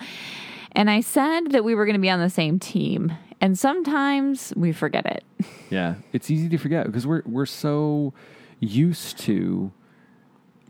And 0.73 0.90
I 0.90 1.00
said 1.00 1.52
that 1.52 1.62
we 1.64 1.75
were 1.75 1.87
going 1.87 1.94
to 1.94 2.00
be 2.00 2.11
on 2.11 2.20
the 2.20 2.28
same 2.28 2.58
team. 2.58 3.12
And 3.40 3.59
sometimes 3.59 4.52
we 4.57 4.73
forget 4.73 5.07
it. 5.07 5.25
Yeah, 5.69 5.97
it's 6.12 6.31
easy 6.31 6.49
to 6.50 6.59
forget 6.59 6.87
because 6.87 7.09
we're 7.09 7.23
we're 7.26 7.45
so 7.45 8.14
used 8.61 9.19
to 9.19 9.73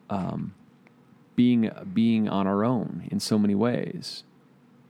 um, 0.09 0.55
being 1.35 1.71
being 1.93 2.31
on 2.31 2.47
our 2.47 2.65
own 2.65 3.07
in 3.11 3.21
so 3.21 3.39
many 3.39 3.55
ways, 3.55 4.25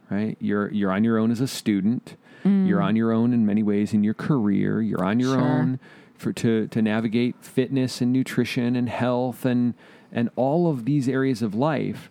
right? 0.08 0.36
You're 0.40 0.70
you're 0.70 0.92
on 0.92 1.02
your 1.02 1.18
own 1.18 1.32
as 1.32 1.40
a 1.40 1.48
student. 1.48 2.16
You're 2.44 2.80
on 2.80 2.94
your 2.94 3.10
own 3.10 3.32
in 3.32 3.44
many 3.44 3.64
ways 3.64 3.92
in 3.92 4.04
your 4.04 4.14
career. 4.14 4.80
You're 4.80 5.04
on 5.04 5.18
your 5.18 5.34
Sure. 5.34 5.42
own 5.42 5.80
for 6.14 6.32
to 6.34 6.68
to 6.68 6.80
navigate 6.80 7.34
fitness 7.40 8.00
and 8.00 8.12
nutrition 8.12 8.76
and 8.76 8.88
health 8.88 9.44
and 9.44 9.74
and 10.12 10.30
all 10.36 10.70
of 10.70 10.84
these 10.84 11.08
areas 11.08 11.42
of 11.42 11.56
life, 11.56 12.08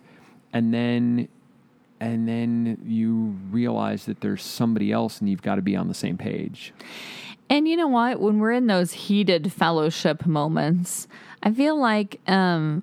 and 0.52 0.74
then 0.74 1.28
and 2.00 2.28
then 2.28 2.78
you 2.84 3.36
realize 3.50 4.04
that 4.06 4.20
there's 4.20 4.42
somebody 4.42 4.92
else 4.92 5.20
and 5.20 5.28
you've 5.28 5.42
got 5.42 5.56
to 5.56 5.62
be 5.62 5.76
on 5.76 5.88
the 5.88 5.94
same 5.94 6.18
page. 6.18 6.72
And 7.48 7.68
you 7.68 7.76
know 7.76 7.88
what? 7.88 8.20
When 8.20 8.38
we're 8.38 8.52
in 8.52 8.66
those 8.66 8.92
heated 8.92 9.52
fellowship 9.52 10.26
moments, 10.26 11.06
I 11.42 11.52
feel 11.52 11.78
like 11.78 12.20
um, 12.26 12.82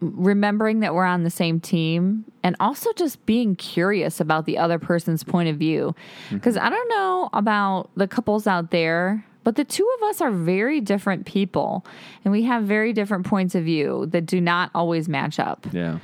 remembering 0.00 0.80
that 0.80 0.94
we're 0.94 1.04
on 1.04 1.24
the 1.24 1.30
same 1.30 1.58
team 1.58 2.24
and 2.42 2.54
also 2.60 2.92
just 2.92 3.24
being 3.26 3.56
curious 3.56 4.20
about 4.20 4.44
the 4.44 4.58
other 4.58 4.78
person's 4.78 5.24
point 5.24 5.48
of 5.48 5.56
view. 5.56 5.94
Because 6.30 6.56
I 6.56 6.68
don't 6.68 6.88
know 6.88 7.30
about 7.32 7.90
the 7.96 8.06
couples 8.06 8.46
out 8.46 8.70
there, 8.70 9.24
but 9.42 9.56
the 9.56 9.64
two 9.64 9.90
of 9.96 10.08
us 10.08 10.20
are 10.20 10.30
very 10.30 10.80
different 10.80 11.24
people 11.24 11.84
and 12.24 12.32
we 12.32 12.42
have 12.42 12.64
very 12.64 12.92
different 12.92 13.26
points 13.26 13.54
of 13.54 13.64
view 13.64 14.06
that 14.10 14.26
do 14.26 14.40
not 14.40 14.70
always 14.74 15.08
match 15.08 15.38
up. 15.38 15.66
Yeah. 15.72 15.98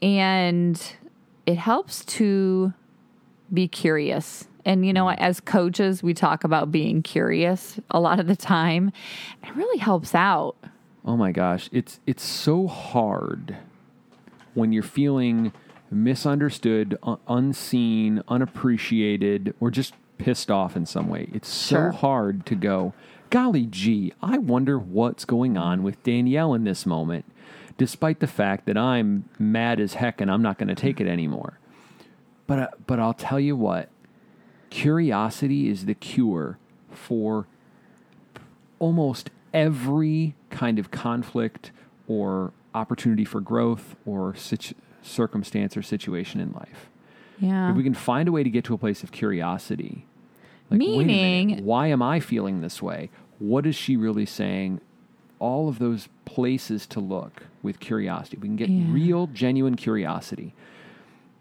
And 0.00 0.82
it 1.46 1.56
helps 1.58 2.04
to 2.04 2.72
be 3.52 3.68
curious. 3.68 4.46
And 4.64 4.84
you 4.84 4.92
know? 4.92 5.06
Mm. 5.06 5.16
As 5.18 5.40
coaches, 5.40 6.02
we 6.02 6.12
talk 6.12 6.42
about 6.44 6.72
being 6.72 7.00
curious 7.02 7.78
a 7.90 8.00
lot 8.00 8.18
of 8.18 8.26
the 8.26 8.34
time. 8.36 8.90
It 9.44 9.54
really 9.54 9.78
helps 9.78 10.14
out. 10.14 10.56
Oh 11.04 11.16
my 11.16 11.30
gosh, 11.30 11.68
it's 11.72 12.00
it's 12.04 12.24
so 12.24 12.66
hard 12.66 13.56
when 14.54 14.72
you're 14.72 14.82
feeling 14.82 15.52
misunderstood, 15.88 16.98
un- 17.04 17.18
unseen, 17.28 18.22
unappreciated, 18.26 19.54
or 19.60 19.70
just 19.70 19.94
pissed 20.18 20.50
off 20.50 20.74
in 20.76 20.84
some 20.84 21.08
way. 21.08 21.28
It's 21.32 21.48
so 21.48 21.76
Sure. 21.76 21.90
hard 21.92 22.44
to 22.46 22.56
go, 22.56 22.92
golly 23.30 23.66
gee, 23.66 24.12
I 24.20 24.38
wonder 24.38 24.78
what's 24.78 25.24
going 25.24 25.56
on 25.56 25.84
with 25.84 26.02
Danielle 26.02 26.54
in 26.54 26.64
this 26.64 26.86
moment, 26.86 27.24
despite 27.78 28.20
the 28.20 28.26
fact 28.26 28.66
that 28.66 28.76
I'm 28.76 29.28
mad 29.38 29.80
as 29.80 29.94
heck 29.94 30.20
and 30.20 30.30
I'm 30.30 30.42
not 30.42 30.58
going 30.58 30.68
to 30.68 30.74
take 30.74 31.00
it 31.00 31.06
anymore. 31.06 31.58
But 32.46 32.58
uh, 32.58 32.68
but 32.86 32.98
I'll 33.00 33.14
tell 33.14 33.40
you 33.40 33.56
what, 33.56 33.88
curiosity 34.70 35.68
is 35.68 35.86
the 35.86 35.94
cure 35.94 36.58
for 36.90 37.46
almost 38.78 39.30
every 39.52 40.34
kind 40.50 40.78
of 40.78 40.90
conflict 40.90 41.72
or 42.06 42.52
opportunity 42.74 43.24
for 43.24 43.40
growth 43.40 43.96
or 44.04 44.34
situ- 44.34 44.74
circumstance 45.02 45.76
or 45.76 45.82
situation 45.82 46.40
in 46.40 46.52
life. 46.52 46.90
Yeah. 47.38 47.70
If 47.70 47.76
we 47.76 47.82
can 47.82 47.94
find 47.94 48.28
a 48.28 48.32
way 48.32 48.42
to 48.42 48.50
get 48.50 48.64
to 48.64 48.74
a 48.74 48.78
place 48.78 49.02
of 49.02 49.12
curiosity, 49.12 50.06
like, 50.70 50.80
a 50.80 50.84
minute, 50.84 51.06
Meaning- 51.06 51.64
why 51.64 51.88
am 51.88 52.02
I 52.02 52.20
feeling 52.20 52.60
this 52.60 52.82
way? 52.82 53.10
What 53.38 53.66
is 53.66 53.74
she 53.76 53.96
really 53.96 54.26
saying? 54.26 54.80
All 55.38 55.68
of 55.68 55.78
those 55.78 56.08
places 56.24 56.86
to 56.88 57.00
look 57.00 57.44
with 57.62 57.80
curiosity. 57.80 58.36
We 58.38 58.48
can 58.48 58.56
get 58.56 58.68
Yeah. 58.68 58.84
real, 58.88 59.26
genuine 59.28 59.74
curiosity. 59.76 60.54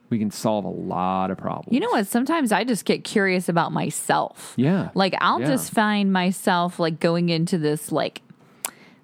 We 0.09 0.19
can 0.19 0.31
solve 0.31 0.65
a 0.65 0.69
lot 0.69 1.31
of 1.31 1.37
problems. 1.37 1.73
You 1.73 1.79
know 1.79 1.89
what? 1.89 2.07
Sometimes 2.07 2.51
I 2.51 2.63
just 2.63 2.85
get 2.85 3.03
curious 3.03 3.49
about 3.49 3.71
myself. 3.71 4.53
Yeah. 4.55 4.89
Like 4.93 5.15
I'll 5.19 5.39
Yeah. 5.39 5.47
just 5.47 5.73
find 5.73 6.13
myself 6.13 6.79
like 6.79 6.99
going 6.99 7.29
into 7.29 7.57
this 7.57 7.91
like 7.91 8.21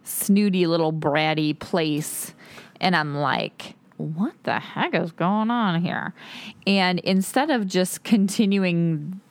snooty 0.03 0.67
little 0.67 0.93
bratty 0.93 1.57
place 1.57 2.33
and 2.79 2.95
I'm 2.95 3.15
like, 3.15 3.75
what 3.98 4.33
the 4.43 4.60
heck 4.60 4.95
is 4.95 5.12
going 5.12 5.51
on 5.51 5.81
here? 5.81 6.13
And 6.65 7.00
instead 7.00 7.50
of 7.51 7.67
just 7.67 8.03
continuing 8.03 9.21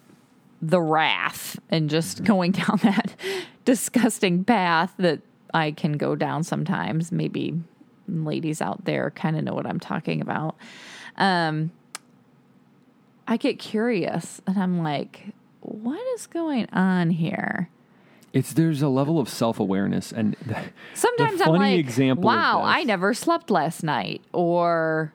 the 0.63 0.81
wrath 0.81 1.59
and 1.69 1.91
just 1.91 2.19
mm-hmm. 2.19 2.27
going 2.27 2.53
down 2.53 2.79
that 2.83 3.15
disgusting 3.65 4.45
path 4.45 4.95
that 4.99 5.21
I 5.55 5.73
can 5.73 5.93
go 5.93 6.15
down 6.15 6.43
sometimes, 6.43 7.13
maybe 7.13 7.61
ladies 8.09 8.61
out 8.61 8.85
there 8.85 9.11
kind 9.11 9.37
of 9.37 9.45
know 9.45 9.55
what 9.55 9.67
I'm 9.67 9.81
talking 9.81 10.21
about. 10.21 10.57
Um, 11.17 11.71
I 13.27 13.37
get 13.37 13.59
curious 13.59 14.41
and 14.47 14.59
I'm 14.59 14.83
like, 14.83 15.29
what 15.61 16.01
is 16.15 16.27
going 16.27 16.69
on 16.73 17.11
here? 17.11 17.69
It's 18.33 18.53
there's 18.53 18.81
a 18.83 18.89
level 18.89 19.19
of 19.19 19.29
self 19.29 19.59
awareness 19.59 20.13
and 20.13 20.37
the, 20.47 20.57
Sometimes 20.95 21.39
the 21.39 21.47
I'm 21.47 21.55
like, 21.55 21.79
example 21.79 22.25
wow, 22.25 22.63
I 22.65 22.85
never 22.85 23.13
slept 23.13 23.51
last 23.51 23.83
night, 23.83 24.23
or 24.33 25.13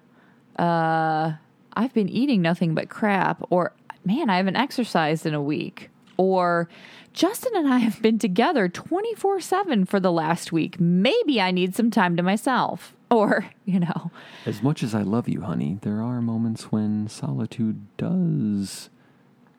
uh, 0.60 1.34
I've 1.74 1.94
been 1.94 2.10
eating 2.10 2.42
nothing 2.42 2.76
but 2.76 2.90
crap, 2.90 3.42
or 3.50 3.72
man, 4.04 4.30
I 4.30 4.38
haven't 4.38 4.58
exercised 4.58 5.26
in 5.26 5.34
a 5.34 5.42
week, 5.42 5.90
or 6.18 6.68
Justin 7.14 7.54
and 7.56 7.72
I 7.72 7.78
have 7.78 8.02
been 8.02 8.20
together 8.20 8.68
24 8.68 9.40
7 9.42 9.86
for 9.86 10.00
the 10.00 10.12
last 10.12 10.52
week. 10.52 10.80
Maybe 10.80 11.40
I 11.40 11.52
need 11.52 11.76
some 11.76 11.90
time 11.92 12.16
to 12.18 12.24
myself. 12.24 12.94
or, 13.12 13.46
you 13.66 13.80
know, 13.80 14.12
As 14.46 14.62
much 14.64 14.82
as 14.84 14.94
I 14.96 15.02
love 15.04 15.30
you, 15.30 15.42
honey, 15.42 15.78
there 15.84 16.02
are 16.02 16.22
moments 16.22 16.72
when 16.72 17.08
solitude 17.08 17.86
does 17.98 18.90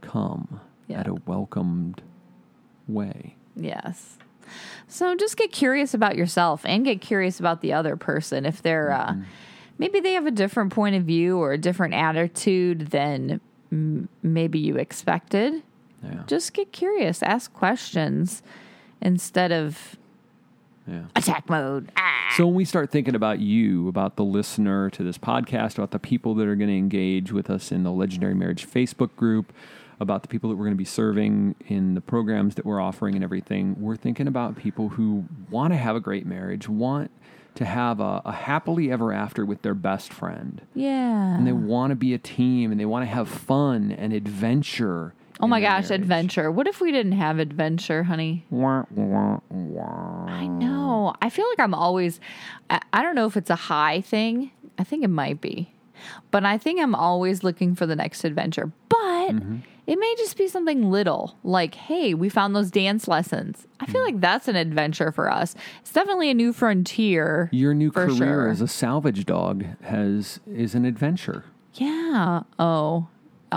come 0.01 0.61
Yeah. 0.89 1.01
at 1.01 1.07
a 1.09 1.15
welcomed 1.27 2.03
way. 2.89 3.37
yes. 3.55 4.19
So 4.89 5.17
just 5.17 5.37
get 5.37 5.51
curious 5.51 5.93
about 5.95 6.17
yourself 6.17 6.63
and 6.65 6.85
get 6.85 7.01
curious 7.01 7.41
about 7.41 7.63
the 7.63 7.73
other 7.73 7.97
person. 7.97 8.47
If 8.47 8.63
they're, 8.63 8.93
uh, 8.93 9.15
maybe 9.79 9.99
they 9.99 10.13
have 10.13 10.27
a 10.27 10.31
different 10.31 10.73
point 10.73 10.95
of 10.95 11.03
view 11.05 11.39
or 11.39 11.53
a 11.53 11.59
different 11.59 11.95
attitude 11.95 12.89
than 12.93 13.41
m- 13.73 14.09
maybe 14.23 14.59
you 14.61 14.77
expected. 14.77 15.63
Yeah. 16.03 16.23
Just 16.27 16.53
get 16.53 16.73
curious, 16.73 17.23
ask 17.23 17.53
questions 17.53 18.43
instead 19.01 19.53
of 19.53 19.97
yeah. 20.87 21.05
attack 21.15 21.49
mode. 21.49 21.91
Ah. 21.97 22.33
So 22.37 22.47
when 22.47 22.55
we 22.55 22.65
start 22.65 22.91
thinking 22.91 23.15
about 23.15 23.41
you, 23.41 23.89
about 23.89 24.17
the 24.17 24.25
listener 24.25 24.91
to 24.91 25.03
this 25.03 25.19
podcast, 25.19 25.79
about 25.79 25.91
the 25.91 25.99
people 25.99 26.35
that 26.35 26.47
are 26.47 26.57
going 26.57 26.71
to 26.71 26.77
engage 26.77 27.33
with 27.33 27.51
us 27.51 27.73
in 27.73 27.83
the 27.83 27.93
Legendary 27.93 28.35
Marriage 28.35 28.69
Facebook 28.69 29.15
group, 29.17 29.53
about 29.99 30.23
the 30.23 30.29
people 30.29 30.51
that 30.51 30.57
we're 30.57 30.65
going 30.65 30.75
to 30.75 30.79
be 30.79 30.85
serving 30.85 31.55
in 31.69 31.95
the 31.95 32.01
programs 32.01 32.55
that 32.57 32.67
we're 32.67 32.81
offering 32.81 33.15
and 33.15 33.25
everything, 33.25 33.75
we're 33.81 33.97
thinking 33.97 34.29
about 34.29 34.57
people 34.57 34.91
who 34.91 35.25
want 35.51 35.73
to 35.73 35.77
have 35.77 35.97
a 35.97 36.01
great 36.01 36.27
marriage, 36.27 36.69
want 36.69 37.11
to 37.55 37.65
have 37.65 38.01
a, 38.01 38.21
a 38.27 38.33
happily 38.33 38.93
ever 38.93 39.13
after 39.13 39.47
with 39.47 39.63
their 39.63 39.75
best 39.75 40.13
friend. 40.13 40.61
Yeah. 40.75 41.37
And 41.37 41.47
they 41.47 41.53
want 41.53 41.91
to 41.91 41.97
be 41.97 42.13
a 42.13 42.19
team 42.19 42.71
and 42.71 42.79
they 42.79 42.85
want 42.85 43.03
to 43.03 43.11
have 43.11 43.29
fun 43.29 43.91
and 43.93 44.13
adventure. 44.13 45.15
Oh 45.41 45.47
my 45.47 45.61
gosh, 45.61 45.91
adventure. 45.91 46.51
What 46.51 46.67
if 46.67 46.81
we 46.81 46.91
didn't 46.93 47.13
have 47.13 47.39
adventure, 47.39 48.05
honey? 48.05 48.45
I 50.29 50.47
know. 50.47 51.15
I 51.23 51.31
feel 51.31 51.47
like 51.49 51.61
I'm 51.61 51.75
always, 51.75 52.21
I, 52.71 52.81
I 52.93 53.03
don't 53.03 53.15
know 53.15 53.27
if 53.27 53.37
it's 53.37 53.51
a 53.51 53.57
high 53.57 54.01
thing. 54.01 54.51
I 54.79 54.85
think 54.85 55.05
it 55.05 55.09
might 55.09 55.41
be. 55.41 55.73
But 56.31 56.45
I 56.45 56.59
think 56.59 56.81
I'm 56.81 56.95
always 56.95 57.43
looking 57.43 57.75
for 57.75 57.87
the 57.87 57.97
next 57.97 58.25
adventure. 58.25 58.71
But 58.89 58.97
Mm-hmm. 59.27 59.57
it 59.89 59.99
may 59.99 60.15
just 60.19 60.37
be 60.37 60.47
something 60.47 60.89
little, 60.91 61.37
like, 61.43 61.75
hey, 61.75 62.15
we 62.15 62.29
found 62.29 62.55
those 62.55 62.71
dance 62.71 63.09
lessons. 63.09 63.67
I 63.81 63.87
Mm. 63.87 63.91
feel 63.93 64.05
like 64.05 64.21
that's 64.21 64.47
an 64.47 64.55
adventure 64.55 65.11
for 65.11 65.29
us. 65.31 65.57
It's 65.81 65.91
definitely 65.91 66.31
a 66.31 66.35
new 66.35 66.53
frontier. 66.53 67.49
Your 67.53 67.75
new 67.75 67.91
career 67.91 68.15
sure. 68.15 68.49
as 68.49 68.61
a 68.61 68.69
salvage 68.69 69.27
dog 69.27 69.65
has 69.83 70.39
is 70.47 70.75
an 70.77 70.85
adventure. 70.85 71.45
Yeah. 71.75 72.43
Oh, 72.59 73.09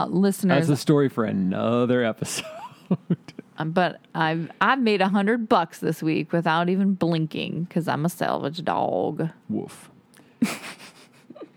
uh, 0.02 0.06
That's 0.06 0.16
listeners, 0.16 0.70
a 0.70 0.78
story 0.78 1.10
for 1.10 1.26
another 1.26 2.04
episode. 2.04 2.46
Um, 3.60 3.72
but 3.72 4.00
I've 4.16 4.50
I've 4.62 4.80
made 4.80 5.02
a 5.02 5.10
hundred 5.10 5.50
bucks 5.50 5.80
this 5.80 6.02
week 6.02 6.32
without 6.32 6.70
even 6.70 6.94
blinking 6.94 7.66
because 7.66 7.90
I'm 7.90 8.06
a 8.06 8.10
salvage 8.10 8.64
dog. 8.64 9.30
Woof. 9.50 9.92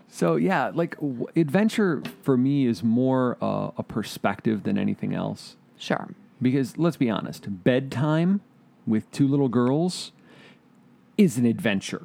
so 0.09 0.35
yeah, 0.35 0.69
like 0.73 0.95
w- 0.95 1.27
adventure 1.37 2.03
for 2.21 2.35
me 2.35 2.65
is 2.67 2.83
more 2.83 3.37
uh, 3.41 3.71
a 3.77 3.83
perspective 3.83 4.63
than 4.63 4.77
anything 4.77 5.13
else. 5.15 5.55
Sure. 5.77 6.09
Because 6.41 6.77
let's 6.77 6.97
be 6.97 7.09
honest, 7.09 7.45
bedtime 7.63 8.41
with 8.85 9.09
two 9.11 9.27
little 9.27 9.47
girls 9.47 10.11
is 11.17 11.37
an 11.37 11.45
adventure. 11.45 12.01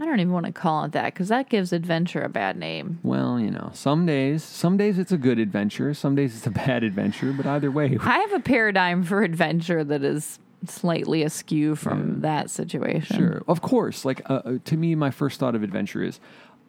I 0.00 0.06
don't 0.06 0.18
even 0.18 0.32
want 0.32 0.46
to 0.46 0.52
call 0.52 0.84
it 0.84 0.92
that 0.92 1.12
because 1.12 1.28
that 1.28 1.50
gives 1.50 1.74
adventure 1.74 2.22
a 2.22 2.30
bad 2.30 2.56
name. 2.56 3.00
Well, 3.02 3.38
you 3.38 3.50
know, 3.50 3.70
some 3.74 4.06
days, 4.06 4.42
some 4.42 4.78
days 4.78 4.98
it's 4.98 5.12
a 5.12 5.18
good 5.18 5.38
adventure, 5.38 5.92
some 5.92 6.14
days 6.14 6.34
it's 6.34 6.46
a 6.46 6.50
bad 6.50 6.82
adventure, 6.82 7.34
but 7.34 7.44
either 7.44 7.70
way, 7.70 7.98
I 8.00 8.18
have 8.20 8.32
a 8.32 8.40
paradigm 8.40 9.02
for 9.02 9.22
adventure 9.22 9.84
that 9.84 10.02
is 10.02 10.38
slightly 10.66 11.22
askew 11.22 11.74
from 11.74 12.22
that 12.22 12.48
situation. 12.48 13.14
Sure, 13.14 13.42
of 13.46 13.60
course. 13.60 14.06
Like 14.06 14.22
uh, 14.30 14.40
uh, 14.44 14.58
to 14.64 14.76
me, 14.78 14.94
my 14.94 15.10
first 15.10 15.38
thought 15.38 15.54
of 15.54 15.62
adventure 15.62 16.02
is 16.02 16.18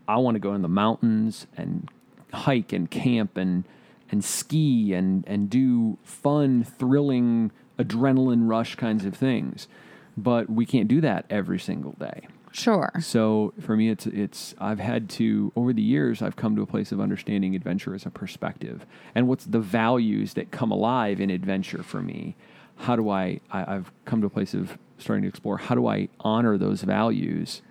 I 0.09 0.17
want 0.17 0.35
to 0.35 0.39
go 0.39 0.53
in 0.53 0.61
the 0.61 0.67
mountains 0.67 1.47
and 1.55 1.89
hike 2.33 2.73
and 2.73 2.91
camp 2.91 3.37
and 3.37 3.63
and 4.11 4.25
ski 4.25 4.93
and 4.93 5.23
and 5.25 5.49
do 5.49 5.97
fun, 6.03 6.65
thrilling, 6.65 7.51
adrenaline 7.79 8.49
rush 8.49 8.75
kinds 8.75 9.05
of 9.05 9.15
things. 9.15 9.69
But 10.17 10.49
we 10.49 10.65
can't 10.65 10.89
do 10.89 10.99
that 10.99 11.25
every 11.29 11.59
single 11.59 11.93
day. 11.93 12.27
Sure. 12.51 12.91
So 12.99 13.53
for 13.59 13.77
me, 13.77 13.89
it's 13.89 14.05
it's 14.07 14.53
I've 14.59 14.79
had 14.79 15.09
to 15.11 15.53
over 15.55 15.71
the 15.71 15.81
years 15.81 16.21
I've 16.21 16.35
come 16.35 16.55
to 16.57 16.61
a 16.61 16.65
place 16.65 16.91
of 16.91 16.99
understanding 16.99 17.55
adventure 17.55 17.95
as 17.95 18.05
a 18.05 18.09
perspective 18.09 18.85
and 19.15 19.27
what's 19.27 19.45
the 19.45 19.59
values 19.59 20.33
that 20.33 20.51
come 20.51 20.71
alive 20.71 21.21
in 21.21 21.29
adventure 21.29 21.81
for 21.83 22.01
me. 22.01 22.35
How 22.75 22.95
do 22.95 23.09
I, 23.09 23.39
I 23.51 23.75
I've 23.75 23.91
come 24.05 24.21
to 24.21 24.27
a 24.27 24.29
place 24.29 24.53
of 24.53 24.77
starting 24.97 25.23
to 25.23 25.29
explore 25.29 25.57
how 25.57 25.75
do 25.75 25.87
I 25.87 26.09
honor 26.19 26.57
those 26.57 26.81
values 26.81 27.61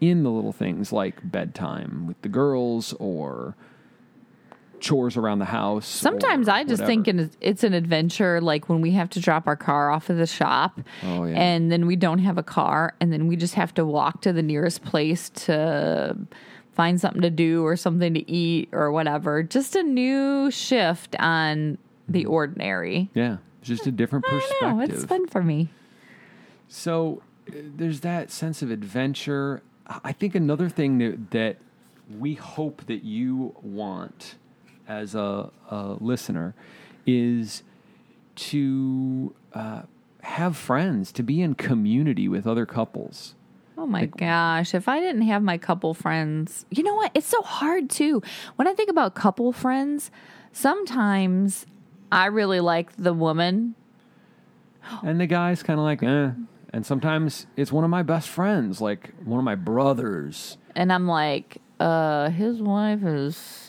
in 0.00 0.22
the 0.22 0.30
little 0.30 0.52
things 0.52 0.92
like 0.92 1.30
bedtime 1.30 2.06
with 2.06 2.20
the 2.22 2.28
girls 2.28 2.92
or 2.98 3.56
chores 4.80 5.16
around 5.16 5.38
the 5.38 5.44
house. 5.46 5.86
Sometimes 5.86 6.48
I 6.48 6.62
just 6.64 6.82
whatever. 6.82 7.04
think 7.04 7.32
it's 7.40 7.64
an 7.64 7.72
adventure, 7.74 8.40
like 8.40 8.68
when 8.68 8.80
we 8.80 8.92
have 8.92 9.08
to 9.10 9.20
drop 9.20 9.46
our 9.46 9.56
car 9.56 9.90
off 9.90 10.10
at 10.10 10.16
the 10.16 10.26
shop, 10.26 10.80
Oh, 11.02 11.24
yeah. 11.24 11.36
and 11.40 11.70
then 11.72 11.86
we 11.86 11.96
don't 11.96 12.18
have 12.20 12.38
a 12.38 12.42
car, 12.42 12.94
and 13.00 13.12
then 13.12 13.26
we 13.26 13.36
just 13.36 13.54
have 13.54 13.72
to 13.74 13.84
walk 13.84 14.20
to 14.22 14.32
the 14.32 14.42
nearest 14.42 14.82
place 14.84 15.30
to 15.30 16.16
find 16.72 17.00
something 17.00 17.22
to 17.22 17.30
do 17.30 17.64
or 17.64 17.74
something 17.76 18.12
to 18.14 18.30
eat 18.30 18.68
or 18.72 18.92
whatever. 18.92 19.42
Just 19.42 19.76
a 19.76 19.82
new 19.82 20.50
shift 20.50 21.16
on 21.18 21.78
the 22.08 22.24
ordinary. 22.26 23.10
yeah, 23.14 23.38
just 23.62 23.86
a 23.86 23.90
different 23.90 24.24
perspective. 24.26 24.68
know. 24.68 24.80
It's 24.80 25.04
fun 25.04 25.26
for 25.26 25.42
me. 25.42 25.68
So 26.68 27.22
uh, 27.48 27.52
there's 27.76 28.00
that 28.00 28.30
sense 28.30 28.62
of 28.62 28.70
adventure. 28.70 29.62
I 30.04 30.12
think 30.12 30.34
another 30.34 30.68
thing 30.68 30.98
that, 30.98 31.30
that 31.30 31.56
we 32.18 32.34
hope 32.34 32.84
that 32.86 33.04
you 33.04 33.54
want 33.62 34.34
as 34.88 35.14
a, 35.14 35.50
a 35.70 35.96
listener 36.00 36.54
is 37.06 37.62
to 38.36 39.34
uh, 39.54 39.82
have 40.22 40.56
friends, 40.56 41.12
to 41.12 41.22
be 41.22 41.40
in 41.40 41.54
community 41.54 42.28
with 42.28 42.46
other 42.46 42.66
couples. 42.66 43.34
Oh 43.78 43.86
my 43.86 44.06
gosh. 44.06 44.74
If 44.74 44.88
I 44.88 45.00
didn't 45.00 45.22
have 45.22 45.42
my 45.42 45.58
couple 45.58 45.92
friends, 45.94 46.64
you 46.70 46.82
know 46.82 46.94
what? 46.94 47.10
It's 47.14 47.26
so 47.26 47.42
hard 47.42 47.90
too. 47.90 48.22
When 48.56 48.66
I 48.66 48.74
think 48.74 48.90
about 48.90 49.14
couple 49.14 49.52
friends, 49.52 50.10
sometimes 50.52 51.66
I 52.10 52.26
really 52.26 52.60
like 52.60 52.96
the 52.96 53.12
woman. 53.12 53.74
And 55.02 55.20
the 55.20 55.26
guy's 55.26 55.62
kind 55.62 55.78
of 55.78 55.84
like, 55.84 56.02
eh. 56.02 56.30
And 56.72 56.86
sometimes 56.86 57.46
it's 57.56 57.72
one 57.72 57.84
of 57.84 57.90
my 57.90 58.02
best 58.02 58.28
friends, 58.28 58.80
like 58.80 59.12
one 59.24 59.38
of 59.38 59.44
my 59.44 59.54
brothers. 59.54 60.58
And 60.74 60.92
I'm 60.92 61.06
like, 61.06 61.58
uh, 61.80 62.30
his 62.30 62.60
wife 62.60 63.02
is, 63.02 63.65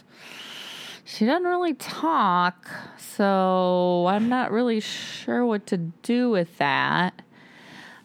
she 1.08 1.26
doesn't 1.26 1.46
really 1.48 1.74
talk. 1.74 2.68
So 2.98 4.06
I'm 4.10 4.28
not 4.28 4.52
really 4.52 4.82
sure 4.82 5.46
what 5.46 5.66
to 5.68 5.78
do 5.78 6.30
with 6.30 6.58
that. 6.58 7.22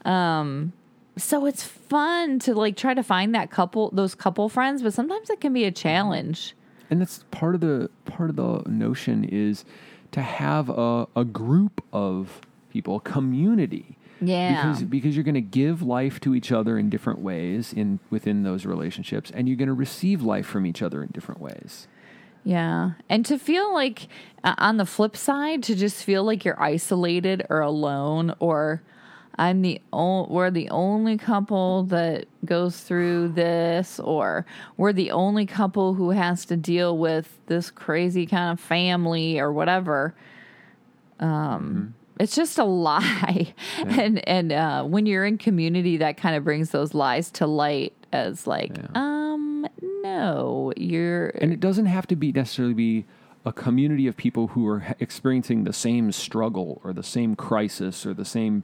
Um, 0.04 0.72
so 1.16 1.44
it's 1.46 1.64
fun 1.64 2.38
to 2.40 2.54
like 2.54 2.76
try 2.76 2.94
to 2.94 3.02
find 3.02 3.34
that 3.34 3.50
couple, 3.50 3.90
those 3.90 4.14
couple 4.14 4.48
friends, 4.48 4.82
but 4.82 4.94
sometimes 4.94 5.30
it 5.30 5.40
can 5.40 5.52
be 5.52 5.64
a 5.64 5.72
challenge. 5.72 6.54
and 6.90 7.00
that's 7.00 7.24
part 7.30 7.54
of 7.54 7.60
the 7.62 7.88
part 8.04 8.28
of 8.28 8.36
the 8.36 8.62
notion 8.68 9.24
is 9.24 9.64
to 10.12 10.20
have 10.20 10.68
a, 10.68 11.08
a 11.16 11.24
group 11.24 11.82
of 11.90 12.42
people, 12.70 12.96
a 12.96 13.00
community. 13.00 13.96
Yeah. 14.20 14.68
Because 14.68 14.84
because 14.84 15.16
you're 15.16 15.24
going 15.24 15.34
to 15.34 15.40
give 15.40 15.82
life 15.82 16.20
to 16.20 16.34
each 16.34 16.52
other 16.52 16.78
in 16.78 16.90
different 16.90 17.20
ways 17.20 17.72
in 17.72 17.98
within 18.10 18.42
those 18.42 18.66
relationships, 18.66 19.32
and 19.34 19.48
you're 19.48 19.56
going 19.56 19.68
to 19.68 19.74
receive 19.74 20.22
life 20.22 20.46
from 20.46 20.66
each 20.66 20.82
other 20.82 21.02
in 21.02 21.08
different 21.08 21.40
ways. 21.40 21.88
Yeah. 22.44 22.92
And 23.08 23.24
to 23.26 23.38
feel 23.38 23.72
like, 23.72 24.08
uh, 24.42 24.54
on 24.58 24.76
the 24.76 24.86
flip 24.86 25.16
side, 25.16 25.62
to 25.64 25.74
just 25.76 26.02
feel 26.04 26.24
like 26.24 26.44
you're 26.44 26.60
isolated 26.60 27.46
or 27.48 27.60
alone, 27.60 28.34
or 28.40 28.82
I'm 29.38 29.62
the 29.62 29.80
only, 29.92 30.28
we're 30.32 30.50
the 30.50 30.68
only 30.70 31.16
couple 31.16 31.84
that 31.84 32.26
goes 32.44 32.80
through 32.80 33.28
this, 33.28 34.00
or 34.00 34.44
we're 34.76 34.92
the 34.92 35.12
only 35.12 35.46
couple 35.46 35.94
who 35.94 36.10
has 36.10 36.44
to 36.46 36.56
deal 36.56 36.98
with 36.98 37.38
this 37.46 37.70
crazy 37.70 38.26
kind 38.26 38.52
of 38.52 38.60
family 38.60 39.38
or 39.38 39.52
whatever. 39.52 40.14
Um, 41.20 41.94
It's 42.18 42.34
just 42.36 42.58
a 42.58 42.64
lie, 42.88 43.54
and 43.86 44.26
and 44.28 44.52
uh, 44.52 44.82
when 44.84 45.06
you're 45.06 45.24
in 45.24 45.38
community, 45.38 45.96
that 45.98 46.16
kind 46.16 46.36
of 46.36 46.44
brings 46.44 46.70
those 46.70 46.94
lies 46.94 47.30
to 47.32 47.46
light 47.46 47.94
as 48.12 48.46
like, 48.46 48.78
um, 48.94 49.21
no, 50.02 50.72
you're 50.76 51.28
And 51.28 51.52
it 51.52 51.60
doesn't 51.60 51.86
have 51.86 52.06
to 52.08 52.16
be 52.16 52.32
necessarily 52.32 52.74
be 52.74 53.04
a 53.44 53.52
community 53.52 54.06
of 54.06 54.16
people 54.16 54.48
who 54.48 54.66
are 54.68 54.94
experiencing 55.00 55.64
the 55.64 55.72
same 55.72 56.12
struggle 56.12 56.80
or 56.84 56.92
the 56.92 57.02
same 57.02 57.34
crisis 57.34 58.06
or 58.06 58.14
the 58.14 58.24
same 58.24 58.62